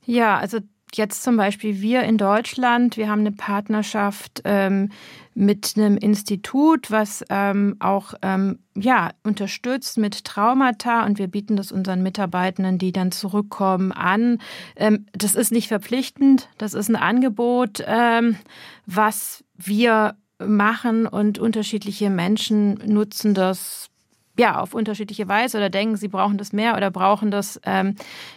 Ja, 0.06 0.38
also 0.38 0.60
jetzt 0.96 1.24
zum 1.24 1.38
Beispiel 1.38 1.82
wir 1.82 2.04
in 2.04 2.18
Deutschland, 2.18 2.98
wir 2.98 3.10
haben 3.10 3.22
eine 3.22 3.32
Partnerschaft 3.32 4.42
ähm, 4.46 4.90
mit 5.36 5.74
einem 5.76 5.98
Institut, 5.98 6.92
was 6.92 7.24
ähm, 7.30 7.76
auch 7.80 8.14
ähm, 8.22 8.60
ja, 8.76 9.12
unterstützt 9.24 9.98
mit 9.98 10.26
Traumata 10.26 11.06
und 11.06 11.18
wir 11.18 11.28
bieten 11.28 11.56
das 11.56 11.72
unseren 11.72 12.04
Mitarbeitenden, 12.04 12.78
die 12.78 12.92
dann 12.92 13.12
zurückkommen, 13.12 13.92
an. 13.92 14.40
Ähm, 14.76 15.06
das 15.14 15.36
ist 15.36 15.52
nicht 15.52 15.68
verpflichtend, 15.68 16.50
das 16.58 16.74
ist 16.74 16.90
ein 16.90 16.96
Angebot, 16.96 17.84
ähm, 17.86 18.38
was 18.86 19.44
wir 19.56 20.16
machen 20.40 21.08
und 21.08 21.40
unterschiedliche 21.40 22.10
Menschen 22.10 22.76
nutzen 22.86 23.34
das 23.34 23.90
ja, 24.38 24.60
auf 24.60 24.74
unterschiedliche 24.74 25.28
Weise 25.28 25.58
oder 25.58 25.70
denken, 25.70 25.96
sie 25.96 26.08
brauchen 26.08 26.38
das 26.38 26.54
mehr 26.54 26.76
oder 26.76 26.90
brauchen 26.92 27.30
das 27.32 27.60
ähm, 27.66 27.96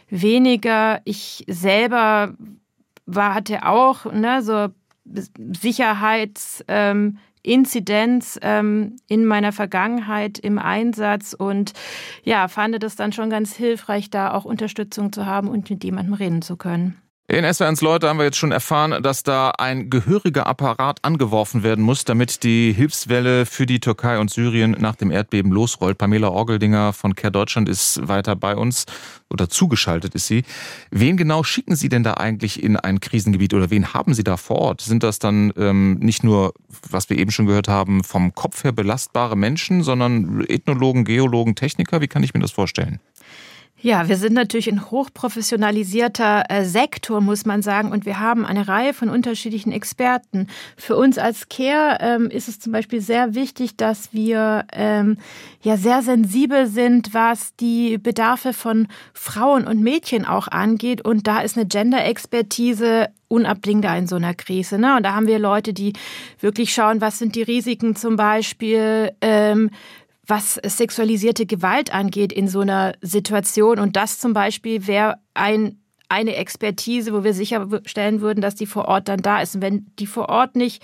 weniger. 0.09 1.01
Ich 1.05 1.45
selber 1.49 2.35
war, 3.07 3.35
hatte 3.35 3.65
auch 3.67 4.05
ne, 4.13 4.43
so 4.43 4.69
Sicherheitsinzidenz 5.05 6.61
ähm, 6.69 7.19
ähm, 8.43 8.97
in 9.09 9.25
meiner 9.25 9.53
Vergangenheit 9.53 10.39
im 10.39 10.59
Einsatz 10.59 11.33
und 11.33 11.73
ja, 12.25 12.49
fand 12.49 12.83
es 12.83 12.97
dann 12.97 13.13
schon 13.13 13.31
ganz 13.31 13.55
hilfreich, 13.55 14.11
da 14.11 14.33
auch 14.33 14.45
Unterstützung 14.45 15.13
zu 15.13 15.25
haben 15.27 15.49
und 15.49 15.71
mit 15.71 15.85
jemandem 15.85 16.15
reden 16.15 16.43
zu 16.43 16.57
können. 16.57 17.01
In 17.29 17.43
SWRs 17.45 17.81
Leute 17.81 18.09
haben 18.09 18.19
wir 18.19 18.25
jetzt 18.25 18.37
schon 18.37 18.53
erfahren, 18.53 19.03
dass 19.03 19.25
da 19.25 19.51
ein 19.51 19.91
gehöriger 19.91 20.47
Apparat 20.47 21.05
angeworfen 21.05 21.65
werden 21.65 21.85
muss, 21.85 22.05
damit 22.05 22.45
die 22.45 22.73
Hilfswelle 22.73 23.47
für 23.47 23.67
die 23.67 23.81
Türkei 23.81 24.21
und 24.21 24.31
Syrien 24.31 24.77
nach 24.79 24.95
dem 24.95 25.11
Erdbeben 25.11 25.51
losrollt. 25.51 25.99
Pamela 25.99 26.29
Orgeldinger 26.29 26.93
von 26.93 27.17
Care 27.17 27.33
Deutschland 27.33 27.69
ist 27.69 28.07
weiter 28.07 28.37
bei 28.37 28.55
uns 28.55 28.87
oder 29.29 29.49
zugeschaltet 29.49 30.15
ist 30.15 30.29
sie. 30.29 30.45
Wen 30.93 31.17
genau 31.17 31.43
schicken 31.43 31.75
Sie 31.75 31.89
denn 31.89 32.05
da 32.05 32.15
eigentlich 32.15 32.63
in 32.63 32.77
ein 32.77 33.01
Krisengebiet 33.01 33.55
oder 33.55 33.71
wen 33.71 33.93
haben 33.93 34.15
Sie 34.15 34.23
da 34.23 34.37
vor 34.37 34.59
Ort? 34.59 34.83
Sind 34.83 35.03
das 35.03 35.19
dann 35.19 35.53
ähm, 35.57 35.95
nicht 35.95 36.23
nur, 36.23 36.55
was 36.89 37.11
wir 37.11 37.19
eben 37.19 37.33
schon 37.33 37.47
gehört 37.47 37.67
haben, 37.67 38.05
vom 38.05 38.37
Kopf 38.37 38.63
her 38.63 38.71
belastbare 38.71 39.37
Menschen, 39.37 39.83
sondern 39.83 40.45
Ethnologen, 40.47 41.05
Geologen, 41.05 41.57
Techniker? 41.57 42.01
Wie 42.01 42.09
kann 42.09 42.23
ich 42.23 42.35
mir 42.35 42.41
das 42.41 42.53
vorstellen? 42.53 43.01
Ja, 43.87 44.09
wir 44.09 44.17
sind 44.17 44.33
natürlich 44.33 44.69
ein 44.69 44.91
hochprofessionalisierter 44.91 46.51
äh, 46.51 46.65
Sektor, 46.65 47.21
muss 47.21 47.47
man 47.47 47.63
sagen, 47.63 47.93
und 47.93 48.05
wir 48.05 48.19
haben 48.19 48.45
eine 48.45 48.67
Reihe 48.67 48.93
von 48.93 49.09
unterschiedlichen 49.09 49.71
Experten. 49.71 50.49
Für 50.77 50.97
uns 50.97 51.19
als 51.19 51.49
Care 51.49 51.99
ähm, 52.01 52.29
ist 52.29 52.49
es 52.49 52.59
zum 52.59 52.73
Beispiel 52.73 53.01
sehr 53.01 53.37
wichtig, 53.37 53.77
dass 53.77 54.13
wir 54.13 54.65
ähm, 54.73 55.19
ja 55.63 55.77
sehr 55.77 56.03
sensibel 56.03 56.67
sind, 56.67 57.15
was 57.15 57.55
die 57.55 57.97
Bedarfe 57.99 58.53
von 58.53 58.89
Frauen 59.15 59.69
und 59.69 59.81
Mädchen 59.81 60.25
auch 60.25 60.49
angeht. 60.49 61.05
Und 61.05 61.29
da 61.29 61.39
ist 61.39 61.57
eine 61.57 61.67
Gender-Expertise 61.67 63.07
unabdingbar 63.29 63.97
in 63.99 64.09
so 64.09 64.17
einer 64.17 64.35
Krise. 64.35 64.79
Ne? 64.79 64.97
Und 64.97 65.05
da 65.05 65.15
haben 65.15 65.29
wir 65.29 65.39
Leute, 65.39 65.73
die 65.73 65.93
wirklich 66.41 66.75
schauen, 66.75 67.01
was 67.01 67.21
sind 67.21 67.37
die 67.37 67.43
Risiken 67.43 67.95
zum 67.95 68.17
Beispiel. 68.17 69.13
Ähm, 69.21 69.71
was 70.27 70.61
sexualisierte 70.65 71.47
Gewalt 71.47 71.93
angeht 71.93 72.33
in 72.33 72.49
so 72.49 72.61
einer 72.61 72.95
Situation. 73.01 73.79
Und 73.79 73.97
das 73.97 74.19
zum 74.19 74.33
Beispiel 74.33 74.87
wäre 74.87 75.17
ein 75.35 75.79
eine 76.09 76.37
Expertise, 76.37 77.13
wo 77.13 77.25
wir 77.25 77.35
sicherstellen 77.35 78.21
würden, 78.21 78.41
dass 78.41 78.55
die 78.55 78.67
vor 78.67 78.87
Ort 78.87 79.09
dann 79.09 79.23
da 79.23 79.41
ist. 79.41 79.57
Und 79.57 79.63
wenn 79.63 79.87
die 79.99 80.07
vor 80.07 80.29
Ort 80.29 80.55
nicht 80.55 80.83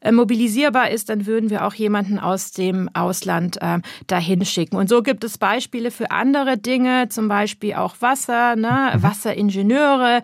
äh, 0.00 0.12
mobilisierbar 0.12 0.90
ist, 0.90 1.08
dann 1.08 1.26
würden 1.26 1.50
wir 1.50 1.66
auch 1.66 1.74
jemanden 1.74 2.18
aus 2.18 2.52
dem 2.52 2.88
Ausland 2.94 3.60
äh, 3.60 3.80
dahin 4.06 4.44
schicken. 4.44 4.76
Und 4.76 4.88
so 4.88 5.02
gibt 5.02 5.24
es 5.24 5.36
Beispiele 5.36 5.90
für 5.90 6.10
andere 6.10 6.56
Dinge, 6.56 7.08
zum 7.10 7.28
Beispiel 7.28 7.74
auch 7.74 7.96
Wasser, 8.00 8.56
ne? 8.56 8.92
Mhm. 8.94 9.02
Wasseringenieure 9.02 10.22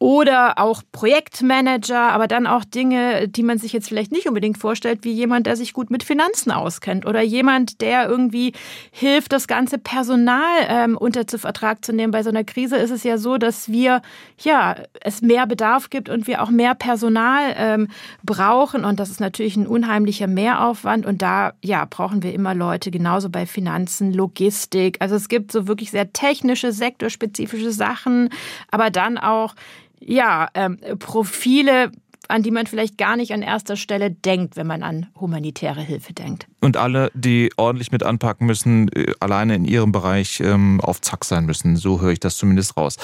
oder 0.00 0.58
auch 0.58 0.82
Projektmanager, 0.92 1.98
aber 1.98 2.28
dann 2.28 2.46
auch 2.46 2.64
Dinge, 2.64 3.26
die 3.26 3.42
man 3.42 3.58
sich 3.58 3.72
jetzt 3.72 3.88
vielleicht 3.88 4.12
nicht 4.12 4.28
unbedingt 4.28 4.56
vorstellt, 4.56 5.00
wie 5.02 5.10
jemand, 5.10 5.46
der 5.46 5.56
sich 5.56 5.72
gut 5.72 5.90
mit 5.90 6.04
Finanzen 6.04 6.52
auskennt 6.52 7.04
oder 7.04 7.20
jemand, 7.20 7.80
der 7.80 8.08
irgendwie 8.08 8.52
hilft, 8.92 9.32
das 9.32 9.48
ganze 9.48 9.76
Personal 9.76 10.66
ähm, 10.68 10.96
unter 10.96 11.26
zu 11.26 11.36
Vertrag 11.36 11.84
zu 11.84 11.92
nehmen. 11.92 12.12
Bei 12.12 12.22
so 12.22 12.30
einer 12.30 12.44
Krise 12.44 12.76
ist 12.76 12.90
es 12.90 13.02
ja 13.02 13.18
so, 13.18 13.38
dass 13.38 13.70
wir 13.70 14.02
ja 14.38 14.76
es 15.00 15.20
mehr 15.20 15.46
Bedarf 15.48 15.90
gibt 15.90 16.08
und 16.08 16.28
wir 16.28 16.42
auch 16.42 16.50
mehr 16.50 16.76
Personal 16.76 17.54
ähm, 17.56 17.88
brauchen 18.22 18.84
und 18.84 19.00
das 19.00 19.10
ist 19.10 19.20
natürlich 19.20 19.56
ein 19.56 19.66
unheimlicher 19.66 20.28
Mehraufwand 20.28 21.06
und 21.06 21.22
da 21.22 21.54
ja 21.60 21.84
brauchen 21.84 22.22
wir 22.22 22.32
immer 22.32 22.54
Leute, 22.54 22.92
genauso 22.92 23.30
bei 23.30 23.46
Finanzen, 23.46 24.12
Logistik. 24.12 24.98
Also 25.00 25.16
es 25.16 25.28
gibt 25.28 25.50
so 25.50 25.66
wirklich 25.66 25.90
sehr 25.90 26.12
technische, 26.12 26.70
sektorspezifische 26.70 27.72
Sachen, 27.72 28.28
aber 28.70 28.90
dann 28.90 29.18
auch 29.18 29.56
ja, 30.00 30.48
ähm, 30.54 30.78
Profile, 30.98 31.90
an 32.28 32.42
die 32.42 32.50
man 32.50 32.66
vielleicht 32.66 32.98
gar 32.98 33.16
nicht 33.16 33.32
an 33.32 33.42
erster 33.42 33.76
Stelle 33.76 34.10
denkt, 34.10 34.56
wenn 34.56 34.66
man 34.66 34.82
an 34.82 35.06
humanitäre 35.18 35.80
Hilfe 35.80 36.12
denkt. 36.12 36.46
Und 36.60 36.76
alle, 36.76 37.10
die 37.14 37.50
ordentlich 37.56 37.90
mit 37.90 38.02
anpacken 38.02 38.46
müssen, 38.46 38.88
äh, 38.92 39.12
alleine 39.20 39.54
in 39.54 39.64
ihrem 39.64 39.92
Bereich 39.92 40.40
ähm, 40.40 40.80
auf 40.82 41.00
Zack 41.00 41.24
sein 41.24 41.46
müssen. 41.46 41.76
So 41.76 42.00
höre 42.00 42.12
ich 42.12 42.20
das 42.20 42.36
zumindest 42.36 42.76
raus. 42.76 42.96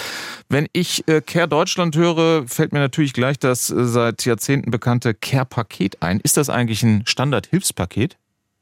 Wenn 0.48 0.68
ich 0.72 1.08
äh, 1.08 1.20
Care 1.20 1.48
Deutschland 1.48 1.96
höre, 1.96 2.46
fällt 2.46 2.72
mir 2.72 2.80
natürlich 2.80 3.14
gleich 3.14 3.38
das 3.38 3.70
äh, 3.70 3.84
seit 3.86 4.24
Jahrzehnten 4.24 4.70
bekannte 4.70 5.14
Care-Paket 5.14 6.02
ein. 6.02 6.20
Ist 6.20 6.36
das 6.36 6.50
eigentlich 6.50 6.82
ein 6.82 7.04
Standard-Hilfspaket? 7.06 8.18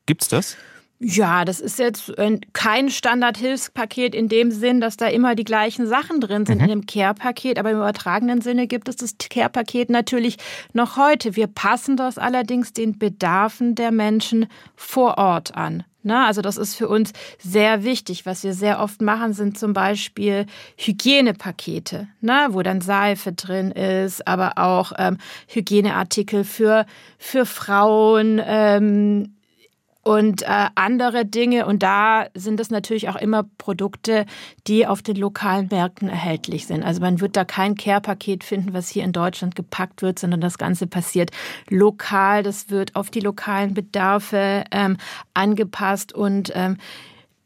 Gibt's 0.06 0.28
das? 0.28 0.56
Ja, 1.04 1.44
das 1.44 1.58
ist 1.58 1.80
jetzt 1.80 2.12
kein 2.52 2.88
Standardhilfspaket 2.88 4.14
in 4.14 4.28
dem 4.28 4.52
Sinn, 4.52 4.80
dass 4.80 4.96
da 4.96 5.08
immer 5.08 5.34
die 5.34 5.42
gleichen 5.42 5.88
Sachen 5.88 6.20
drin 6.20 6.46
sind 6.46 6.58
mhm. 6.58 6.64
in 6.64 6.68
dem 6.68 6.86
Care-Paket, 6.86 7.58
aber 7.58 7.72
im 7.72 7.78
übertragenen 7.78 8.40
Sinne 8.40 8.68
gibt 8.68 8.88
es 8.88 8.96
das 8.96 9.16
Care-Paket 9.18 9.90
natürlich 9.90 10.36
noch 10.74 10.96
heute. 10.96 11.34
Wir 11.34 11.48
passen 11.48 11.96
das 11.96 12.18
allerdings 12.18 12.72
den 12.72 13.00
Bedarfen 13.00 13.74
der 13.74 13.90
Menschen 13.90 14.46
vor 14.76 15.18
Ort 15.18 15.56
an. 15.56 15.82
Na, 16.04 16.26
also 16.26 16.40
das 16.40 16.56
ist 16.56 16.76
für 16.76 16.88
uns 16.88 17.12
sehr 17.38 17.82
wichtig. 17.82 18.24
Was 18.24 18.44
wir 18.44 18.54
sehr 18.54 18.80
oft 18.80 19.02
machen, 19.02 19.32
sind 19.32 19.58
zum 19.58 19.72
Beispiel 19.72 20.46
Hygienepakete, 20.76 22.06
na, 22.20 22.54
wo 22.54 22.62
dann 22.62 22.80
Seife 22.80 23.32
drin 23.32 23.72
ist, 23.72 24.26
aber 24.28 24.52
auch 24.56 24.92
ähm, 24.98 25.18
Hygieneartikel 25.48 26.44
für, 26.44 26.86
für 27.18 27.44
Frauen, 27.44 28.40
ähm, 28.44 29.34
und 30.02 30.42
äh, 30.42 30.68
andere 30.74 31.24
Dinge. 31.24 31.66
Und 31.66 31.82
da 31.82 32.26
sind 32.34 32.60
es 32.60 32.70
natürlich 32.70 33.08
auch 33.08 33.16
immer 33.16 33.44
Produkte, 33.58 34.26
die 34.66 34.86
auf 34.86 35.02
den 35.02 35.16
lokalen 35.16 35.68
Märkten 35.70 36.08
erhältlich 36.08 36.66
sind. 36.66 36.82
Also 36.82 37.00
man 37.00 37.20
wird 37.20 37.36
da 37.36 37.44
kein 37.44 37.76
Care-Paket 37.76 38.44
finden, 38.44 38.74
was 38.74 38.88
hier 38.88 39.04
in 39.04 39.12
Deutschland 39.12 39.54
gepackt 39.54 40.02
wird, 40.02 40.18
sondern 40.18 40.40
das 40.40 40.58
Ganze 40.58 40.86
passiert 40.86 41.30
lokal. 41.70 42.42
Das 42.42 42.68
wird 42.68 42.96
auf 42.96 43.10
die 43.10 43.20
lokalen 43.20 43.74
Bedarfe 43.74 44.64
ähm, 44.72 44.96
angepasst 45.34 46.12
und 46.12 46.52
ähm, 46.54 46.78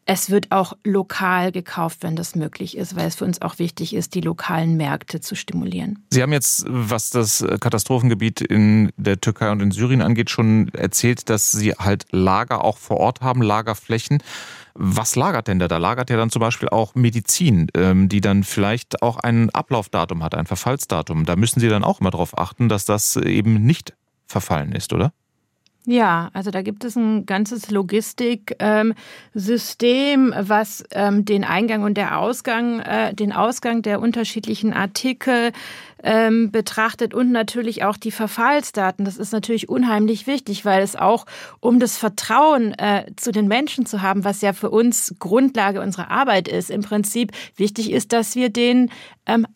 es 0.08 0.30
wird 0.30 0.52
auch 0.52 0.74
lokal 0.84 1.50
gekauft, 1.50 1.98
wenn 2.02 2.14
das 2.14 2.36
möglich 2.36 2.76
ist, 2.76 2.94
weil 2.94 3.08
es 3.08 3.16
für 3.16 3.24
uns 3.24 3.42
auch 3.42 3.58
wichtig 3.58 3.92
ist, 3.92 4.14
die 4.14 4.20
lokalen 4.20 4.76
Märkte 4.76 5.20
zu 5.20 5.34
stimulieren. 5.34 6.06
Sie 6.10 6.22
haben 6.22 6.32
jetzt, 6.32 6.64
was 6.68 7.10
das 7.10 7.44
Katastrophengebiet 7.60 8.40
in 8.40 8.92
der 8.96 9.20
Türkei 9.20 9.50
und 9.50 9.60
in 9.60 9.72
Syrien 9.72 10.02
angeht, 10.02 10.30
schon 10.30 10.68
erzählt, 10.68 11.28
dass 11.28 11.50
Sie 11.50 11.72
halt 11.72 12.04
Lager 12.12 12.64
auch 12.64 12.78
vor 12.78 12.98
Ort 12.98 13.20
haben, 13.20 13.42
Lagerflächen. 13.42 14.22
Was 14.74 15.16
lagert 15.16 15.48
denn 15.48 15.58
da? 15.58 15.66
Da 15.66 15.78
lagert 15.78 16.08
ja 16.08 16.16
dann 16.16 16.30
zum 16.30 16.40
Beispiel 16.40 16.68
auch 16.68 16.94
Medizin, 16.94 17.66
ähm, 17.74 18.08
die 18.08 18.20
dann 18.20 18.44
vielleicht 18.44 19.02
auch 19.02 19.16
ein 19.16 19.50
Ablaufdatum 19.50 20.22
hat, 20.22 20.36
ein 20.36 20.46
Verfallsdatum. 20.46 21.24
Da 21.24 21.34
müssen 21.34 21.58
Sie 21.58 21.68
dann 21.68 21.82
auch 21.82 22.00
immer 22.00 22.10
darauf 22.10 22.38
achten, 22.38 22.68
dass 22.68 22.84
das 22.84 23.16
eben 23.16 23.66
nicht 23.66 23.94
verfallen 24.26 24.72
ist, 24.72 24.92
oder? 24.92 25.12
Ja, 25.88 26.30
also 26.32 26.50
da 26.50 26.62
gibt 26.62 26.82
es 26.84 26.96
ein 26.96 27.26
ganzes 27.26 27.70
Logistiksystem, 27.70 28.58
ähm, 30.32 30.34
was 30.36 30.82
ähm, 30.90 31.24
den 31.24 31.44
Eingang 31.44 31.84
und 31.84 31.94
der 31.94 32.18
Ausgang, 32.18 32.80
äh, 32.80 33.14
den 33.14 33.32
Ausgang 33.32 33.82
der 33.82 34.00
unterschiedlichen 34.00 34.72
Artikel 34.72 35.52
ähm, 36.02 36.50
betrachtet 36.50 37.14
und 37.14 37.30
natürlich 37.30 37.84
auch 37.84 37.96
die 37.96 38.10
Verfallsdaten. 38.10 39.04
Das 39.04 39.16
ist 39.16 39.32
natürlich 39.32 39.68
unheimlich 39.68 40.26
wichtig, 40.26 40.64
weil 40.64 40.82
es 40.82 40.96
auch 40.96 41.24
um 41.60 41.78
das 41.78 41.98
Vertrauen 41.98 42.72
äh, 42.72 43.06
zu 43.14 43.30
den 43.30 43.46
Menschen 43.46 43.86
zu 43.86 44.02
haben, 44.02 44.24
was 44.24 44.40
ja 44.40 44.54
für 44.54 44.70
uns 44.70 45.14
Grundlage 45.20 45.80
unserer 45.80 46.10
Arbeit 46.10 46.48
ist, 46.48 46.68
im 46.68 46.82
Prinzip 46.82 47.30
wichtig 47.54 47.92
ist, 47.92 48.12
dass 48.12 48.34
wir 48.34 48.48
denen 48.50 48.90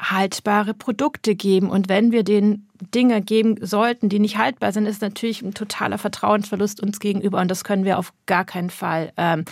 haltbare 0.01 0.75
Produkte 0.75 1.37
geben. 1.37 1.71
Und 1.71 1.89
wenn 1.89 2.11
wir 2.11 2.25
denen 2.25 2.70
Dinge 2.95 3.21
geben 3.21 3.57
sollten, 3.61 4.09
die 4.09 4.19
nicht 4.19 4.39
haltbar 4.39 4.73
sind, 4.73 4.87
ist 4.87 5.03
natürlich 5.03 5.43
ein 5.43 5.55
totaler 5.55 5.99
Vertrauensverlust 5.99 6.83
uns 6.83 7.01
gegenüber. 7.01 7.41
Und 7.41 7.51
das 7.51 7.65
können 7.65 7.85
wir 7.85 7.99
auf 7.99 8.13
gar 8.27 8.45
keinen 8.45 8.71
Fall 8.71 9.13
ähm, 9.17 9.45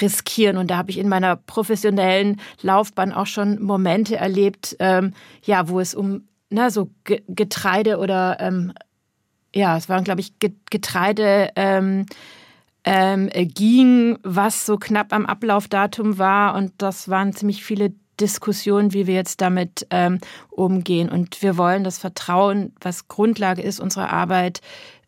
riskieren. 0.00 0.56
Und 0.56 0.70
da 0.70 0.76
habe 0.76 0.90
ich 0.90 0.98
in 0.98 1.08
meiner 1.08 1.36
professionellen 1.36 2.40
Laufbahn 2.62 3.12
auch 3.12 3.26
schon 3.26 3.62
Momente 3.62 4.16
erlebt, 4.16 4.76
ähm, 4.78 5.14
ja, 5.44 5.68
wo 5.68 5.80
es 5.80 5.94
um 5.94 6.28
na, 6.50 6.70
so 6.70 6.90
Getreide 7.04 7.98
oder 7.98 8.38
ähm, 8.40 8.72
ja, 9.54 9.76
es 9.76 9.88
waren, 9.88 10.04
glaube 10.04 10.20
ich, 10.20 10.34
Getreide 10.38 11.50
ähm, 11.56 12.06
ähm, 12.84 13.28
ging, 13.32 14.18
was 14.22 14.66
so 14.66 14.76
knapp 14.76 15.12
am 15.12 15.26
Ablaufdatum 15.26 16.18
war. 16.18 16.54
Und 16.54 16.72
das 16.78 17.08
waren 17.08 17.32
ziemlich 17.32 17.64
viele 17.64 17.92
Diskussionen, 18.20 18.92
wie 18.92 19.06
wir 19.06 19.14
jetzt 19.14 19.40
damit 19.40 19.86
ähm, 19.90 20.20
umgehen. 20.50 21.08
Und 21.08 21.42
wir 21.42 21.56
wollen 21.56 21.84
das 21.84 21.98
Vertrauen, 21.98 22.72
was 22.80 23.08
Grundlage 23.08 23.62
ist 23.62 23.80
unserer 23.80 24.10
Arbeit, 24.10 24.60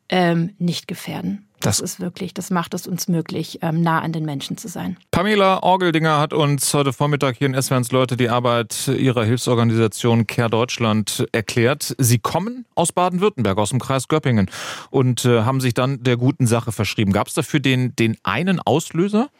ähm, 0.08 0.50
nicht 0.58 0.88
gefährden. 0.88 1.46
Das, 1.62 1.78
das, 1.78 1.92
ist 1.92 2.00
wirklich, 2.00 2.34
das 2.34 2.50
macht 2.50 2.74
es 2.74 2.88
uns 2.88 3.06
möglich, 3.06 3.60
ähm, 3.62 3.82
nah 3.82 4.00
an 4.00 4.12
den 4.12 4.24
Menschen 4.24 4.56
zu 4.56 4.66
sein. 4.66 4.96
Pamela 5.12 5.62
Orgeldinger 5.62 6.18
hat 6.18 6.32
uns 6.32 6.74
heute 6.74 6.92
Vormittag 6.92 7.36
hier 7.36 7.46
in 7.46 7.60
SWRs 7.60 7.92
Leute 7.92 8.16
die 8.16 8.28
Arbeit 8.28 8.88
ihrer 8.88 9.24
Hilfsorganisation 9.24 10.26
Care 10.26 10.50
Deutschland 10.50 11.24
erklärt. 11.30 11.94
Sie 11.98 12.18
kommen 12.18 12.66
aus 12.74 12.92
Baden-Württemberg, 12.92 13.58
aus 13.58 13.70
dem 13.70 13.78
Kreis 13.78 14.08
Göppingen 14.08 14.50
und 14.90 15.24
äh, 15.24 15.42
haben 15.42 15.60
sich 15.60 15.72
dann 15.72 16.02
der 16.02 16.16
guten 16.16 16.48
Sache 16.48 16.72
verschrieben. 16.72 17.12
Gab 17.12 17.28
es 17.28 17.34
dafür 17.34 17.60
den, 17.60 17.94
den 17.94 18.16
einen 18.24 18.58
Auslöser? 18.58 19.30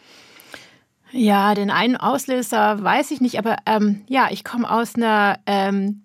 Ja, 1.13 1.55
den 1.55 1.71
einen 1.71 1.97
Auslöser 1.97 2.83
weiß 2.83 3.11
ich 3.11 3.21
nicht, 3.21 3.39
aber 3.39 3.57
ähm, 3.67 4.03
ja, 4.09 4.29
ich 4.31 4.45
komme 4.45 4.71
aus 4.71 4.95
einer 4.97 5.39
ähm, 5.47 6.03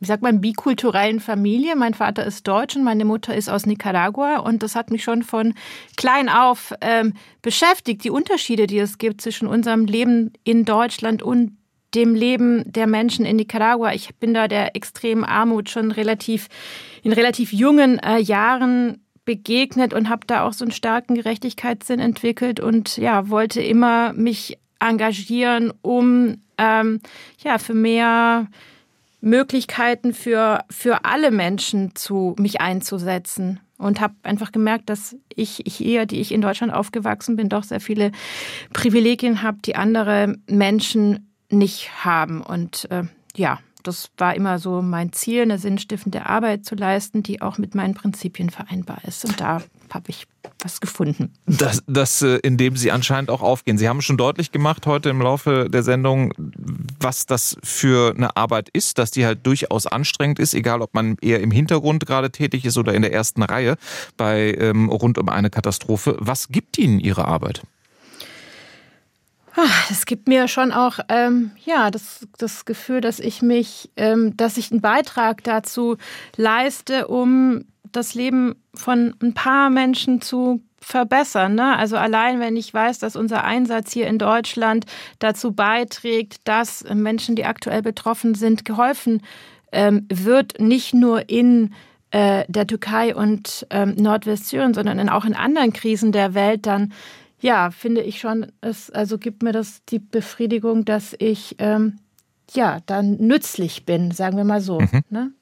wie 0.00 0.06
sagt 0.06 0.22
man, 0.22 0.40
bikulturellen 0.40 1.20
Familie. 1.20 1.74
Mein 1.76 1.94
Vater 1.94 2.24
ist 2.24 2.46
deutsch 2.46 2.76
und 2.76 2.84
meine 2.84 3.04
Mutter 3.04 3.34
ist 3.34 3.48
aus 3.48 3.66
Nicaragua. 3.66 4.38
Und 4.38 4.62
das 4.62 4.74
hat 4.74 4.90
mich 4.90 5.02
schon 5.02 5.22
von 5.22 5.54
klein 5.96 6.28
auf 6.28 6.72
ähm, 6.80 7.14
beschäftigt, 7.42 8.04
die 8.04 8.10
Unterschiede, 8.10 8.66
die 8.66 8.78
es 8.78 8.98
gibt 8.98 9.20
zwischen 9.20 9.48
unserem 9.48 9.86
Leben 9.86 10.32
in 10.44 10.64
Deutschland 10.64 11.22
und 11.22 11.56
dem 11.94 12.14
Leben 12.14 12.70
der 12.70 12.86
Menschen 12.86 13.24
in 13.24 13.36
Nicaragua. 13.36 13.92
Ich 13.94 14.14
bin 14.16 14.34
da 14.34 14.46
der 14.46 14.76
extremen 14.76 15.24
Armut 15.24 15.70
schon 15.70 15.90
relativ 15.90 16.48
in 17.02 17.12
relativ 17.12 17.52
jungen 17.52 17.98
äh, 17.98 18.18
Jahren 18.18 19.02
begegnet 19.28 19.92
und 19.92 20.08
habe 20.08 20.26
da 20.26 20.42
auch 20.46 20.54
so 20.54 20.64
einen 20.64 20.72
starken 20.72 21.14
Gerechtigkeitssinn 21.14 22.00
entwickelt 22.00 22.60
und 22.60 22.96
ja 22.96 23.28
wollte 23.28 23.60
immer 23.60 24.14
mich 24.14 24.58
engagieren, 24.80 25.70
um 25.82 26.38
ähm, 26.56 27.00
ja 27.44 27.58
für 27.58 27.74
mehr 27.74 28.46
Möglichkeiten 29.20 30.14
für, 30.14 30.64
für 30.70 31.04
alle 31.04 31.30
Menschen 31.30 31.94
zu 31.94 32.34
mich 32.38 32.62
einzusetzen. 32.62 33.60
Und 33.76 34.00
habe 34.00 34.14
einfach 34.22 34.50
gemerkt, 34.50 34.88
dass 34.88 35.14
ich, 35.32 35.64
ich 35.66 35.84
eher, 35.84 36.04
die 36.06 36.20
ich 36.20 36.32
in 36.32 36.40
Deutschland 36.40 36.72
aufgewachsen 36.72 37.36
bin, 37.36 37.48
doch 37.48 37.62
sehr 37.62 37.80
viele 37.80 38.10
Privilegien 38.72 39.42
habe, 39.42 39.58
die 39.64 39.76
andere 39.76 40.36
Menschen 40.48 41.30
nicht 41.48 42.04
haben. 42.04 42.40
Und 42.40 42.90
äh, 42.90 43.04
ja, 43.36 43.60
das 43.88 44.10
war 44.18 44.36
immer 44.36 44.58
so 44.58 44.82
mein 44.82 45.12
Ziel, 45.12 45.42
eine 45.42 45.58
sinnstiftende 45.58 46.26
Arbeit 46.26 46.66
zu 46.66 46.74
leisten, 46.74 47.22
die 47.22 47.40
auch 47.40 47.56
mit 47.56 47.74
meinen 47.74 47.94
Prinzipien 47.94 48.50
vereinbar 48.50 48.98
ist. 49.06 49.24
Und 49.24 49.40
da 49.40 49.62
habe 49.90 50.10
ich 50.10 50.26
was 50.60 50.80
gefunden. 50.80 51.32
Das, 51.46 51.82
das, 51.86 52.20
äh, 52.20 52.36
in 52.42 52.58
dem 52.58 52.76
Sie 52.76 52.92
anscheinend 52.92 53.30
auch 53.30 53.40
aufgehen. 53.40 53.78
Sie 53.78 53.88
haben 53.88 54.02
schon 54.02 54.18
deutlich 54.18 54.52
gemacht 54.52 54.86
heute 54.86 55.08
im 55.08 55.22
Laufe 55.22 55.68
der 55.70 55.82
Sendung, 55.82 56.34
was 57.00 57.24
das 57.24 57.56
für 57.62 58.14
eine 58.14 58.36
Arbeit 58.36 58.68
ist, 58.68 58.98
dass 58.98 59.10
die 59.10 59.24
halt 59.24 59.46
durchaus 59.46 59.86
anstrengend 59.86 60.38
ist, 60.38 60.52
egal 60.52 60.82
ob 60.82 60.92
man 60.94 61.16
eher 61.22 61.40
im 61.40 61.50
Hintergrund 61.50 62.04
gerade 62.04 62.30
tätig 62.30 62.66
ist 62.66 62.76
oder 62.76 62.92
in 62.92 63.02
der 63.02 63.12
ersten 63.12 63.42
Reihe 63.42 63.76
bei 64.16 64.54
ähm, 64.58 64.90
rund 64.90 65.16
um 65.16 65.30
eine 65.30 65.48
Katastrophe. 65.48 66.16
Was 66.18 66.48
gibt 66.48 66.76
Ihnen 66.76 67.00
Ihre 67.00 67.24
Arbeit? 67.24 67.62
Es 69.90 70.06
gibt 70.06 70.28
mir 70.28 70.48
schon 70.48 70.72
auch 70.72 70.98
ähm, 71.08 71.52
ja 71.64 71.90
das, 71.90 72.26
das 72.38 72.64
Gefühl, 72.64 73.00
dass 73.00 73.18
ich 73.20 73.42
mich, 73.42 73.90
ähm, 73.96 74.36
dass 74.36 74.56
ich 74.56 74.70
einen 74.70 74.80
Beitrag 74.80 75.44
dazu 75.44 75.96
leiste, 76.36 77.08
um 77.08 77.64
das 77.92 78.14
Leben 78.14 78.56
von 78.74 79.14
ein 79.22 79.34
paar 79.34 79.70
Menschen 79.70 80.20
zu 80.20 80.62
verbessern. 80.80 81.54
Ne? 81.54 81.76
Also 81.76 81.96
allein, 81.96 82.40
wenn 82.40 82.56
ich 82.56 82.72
weiß, 82.72 82.98
dass 82.98 83.16
unser 83.16 83.44
Einsatz 83.44 83.92
hier 83.92 84.06
in 84.06 84.18
Deutschland 84.18 84.86
dazu 85.18 85.52
beiträgt, 85.52 86.40
dass 86.44 86.84
Menschen, 86.92 87.34
die 87.34 87.44
aktuell 87.44 87.82
betroffen 87.82 88.34
sind, 88.34 88.64
geholfen 88.64 89.22
ähm, 89.72 90.06
wird, 90.08 90.60
nicht 90.60 90.94
nur 90.94 91.28
in 91.28 91.74
äh, 92.10 92.44
der 92.48 92.66
Türkei 92.66 93.14
und 93.14 93.66
ähm, 93.70 93.96
Nordwestsyrien, 93.96 94.72
sondern 94.72 95.08
auch 95.08 95.24
in 95.24 95.34
anderen 95.34 95.72
Krisen 95.72 96.12
der 96.12 96.34
Welt, 96.34 96.66
dann 96.66 96.92
ja, 97.40 97.70
finde 97.70 98.02
ich 98.02 98.20
schon, 98.20 98.52
es 98.60 98.90
also 98.90 99.18
gibt 99.18 99.42
mir 99.42 99.52
das 99.52 99.84
die 99.88 99.98
Befriedigung, 99.98 100.84
dass 100.84 101.14
ich 101.18 101.56
ähm, 101.58 101.98
ja 102.52 102.80
dann 102.86 103.16
nützlich 103.16 103.84
bin, 103.84 104.10
sagen 104.10 104.36
wir 104.36 104.44
mal 104.44 104.60
so. 104.60 104.80
Mhm. 104.80 105.02
Ne? 105.10 105.32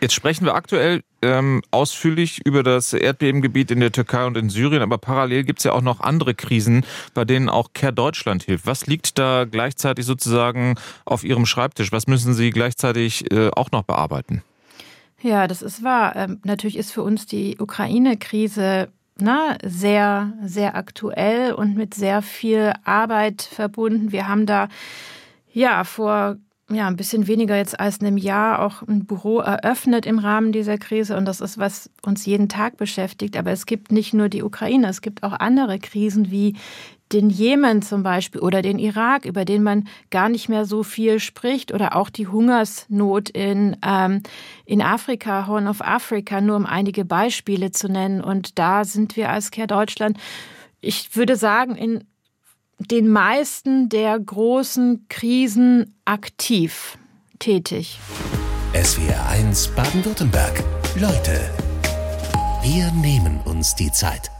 Jetzt 0.00 0.14
sprechen 0.14 0.44
wir 0.44 0.56
aktuell 0.56 1.02
ähm, 1.22 1.62
ausführlich 1.70 2.44
über 2.44 2.64
das 2.64 2.92
Erdbebengebiet 2.92 3.70
in 3.70 3.78
der 3.78 3.92
Türkei 3.92 4.26
und 4.26 4.36
in 4.36 4.50
Syrien, 4.50 4.82
aber 4.82 4.98
parallel 4.98 5.44
gibt 5.44 5.60
es 5.60 5.64
ja 5.64 5.72
auch 5.72 5.80
noch 5.80 6.00
andere 6.00 6.34
Krisen, 6.34 6.84
bei 7.14 7.24
denen 7.24 7.48
auch 7.48 7.68
Care 7.72 7.92
Deutschland 7.92 8.42
hilft. 8.42 8.66
Was 8.66 8.88
liegt 8.88 9.16
da 9.18 9.44
gleichzeitig 9.44 10.04
sozusagen 10.04 10.74
auf 11.04 11.22
Ihrem 11.22 11.46
Schreibtisch? 11.46 11.92
Was 11.92 12.08
müssen 12.08 12.34
Sie 12.34 12.50
gleichzeitig 12.50 13.30
äh, 13.30 13.50
auch 13.54 13.70
noch 13.70 13.84
bearbeiten? 13.84 14.42
Ja, 15.20 15.46
das 15.46 15.62
ist 15.62 15.84
wahr. 15.84 16.16
Ähm, 16.16 16.40
natürlich 16.42 16.76
ist 16.76 16.90
für 16.90 17.04
uns 17.04 17.26
die 17.26 17.58
Ukraine-Krise 17.60 18.88
na, 19.18 19.56
sehr, 19.64 20.32
sehr 20.42 20.74
aktuell 20.74 21.52
und 21.52 21.76
mit 21.76 21.94
sehr 21.94 22.22
viel 22.22 22.72
Arbeit 22.84 23.42
verbunden. 23.42 24.12
Wir 24.12 24.28
haben 24.28 24.46
da 24.46 24.68
ja 25.52 25.84
vor 25.84 26.36
ja, 26.70 26.86
ein 26.86 26.96
bisschen 26.96 27.26
weniger 27.26 27.56
jetzt 27.56 27.78
als 27.78 28.00
einem 28.00 28.16
Jahr 28.16 28.60
auch 28.60 28.82
ein 28.82 29.04
Büro 29.04 29.40
eröffnet 29.40 30.06
im 30.06 30.18
Rahmen 30.18 30.52
dieser 30.52 30.78
Krise. 30.78 31.16
Und 31.16 31.26
das 31.26 31.40
ist, 31.40 31.58
was 31.58 31.90
uns 32.02 32.24
jeden 32.24 32.48
Tag 32.48 32.76
beschäftigt. 32.76 33.36
Aber 33.36 33.50
es 33.50 33.66
gibt 33.66 33.92
nicht 33.92 34.14
nur 34.14 34.28
die 34.28 34.42
Ukraine, 34.42 34.88
es 34.88 35.02
gibt 35.02 35.22
auch 35.22 35.32
andere 35.32 35.78
Krisen 35.78 36.30
wie 36.30 36.56
den 37.12 37.30
Jemen 37.30 37.82
zum 37.82 38.02
Beispiel 38.02 38.40
oder 38.40 38.62
den 38.62 38.78
Irak, 38.78 39.24
über 39.24 39.44
den 39.44 39.62
man 39.62 39.88
gar 40.10 40.28
nicht 40.28 40.48
mehr 40.48 40.64
so 40.64 40.82
viel 40.82 41.20
spricht, 41.20 41.72
oder 41.72 41.96
auch 41.96 42.10
die 42.10 42.26
Hungersnot 42.26 43.30
in, 43.30 43.76
ähm, 43.84 44.22
in 44.64 44.82
Afrika, 44.82 45.46
Horn 45.46 45.68
of 45.68 45.80
Africa, 45.80 46.40
nur 46.40 46.56
um 46.56 46.66
einige 46.66 47.04
Beispiele 47.04 47.70
zu 47.70 47.88
nennen. 47.88 48.20
Und 48.20 48.58
da 48.58 48.84
sind 48.84 49.16
wir 49.16 49.30
als 49.30 49.50
Care 49.50 49.66
Deutschland, 49.66 50.18
ich 50.80 51.14
würde 51.14 51.36
sagen, 51.36 51.76
in 51.76 52.04
den 52.78 53.08
meisten 53.08 53.88
der 53.88 54.18
großen 54.18 55.06
Krisen 55.08 55.94
aktiv 56.04 56.98
tätig. 57.38 57.98
SWR 58.74 59.28
1 59.28 59.68
Baden-Württemberg. 59.68 60.64
Leute, 60.98 61.50
wir 62.62 62.90
nehmen 62.92 63.40
uns 63.44 63.74
die 63.74 63.92
Zeit. 63.92 64.30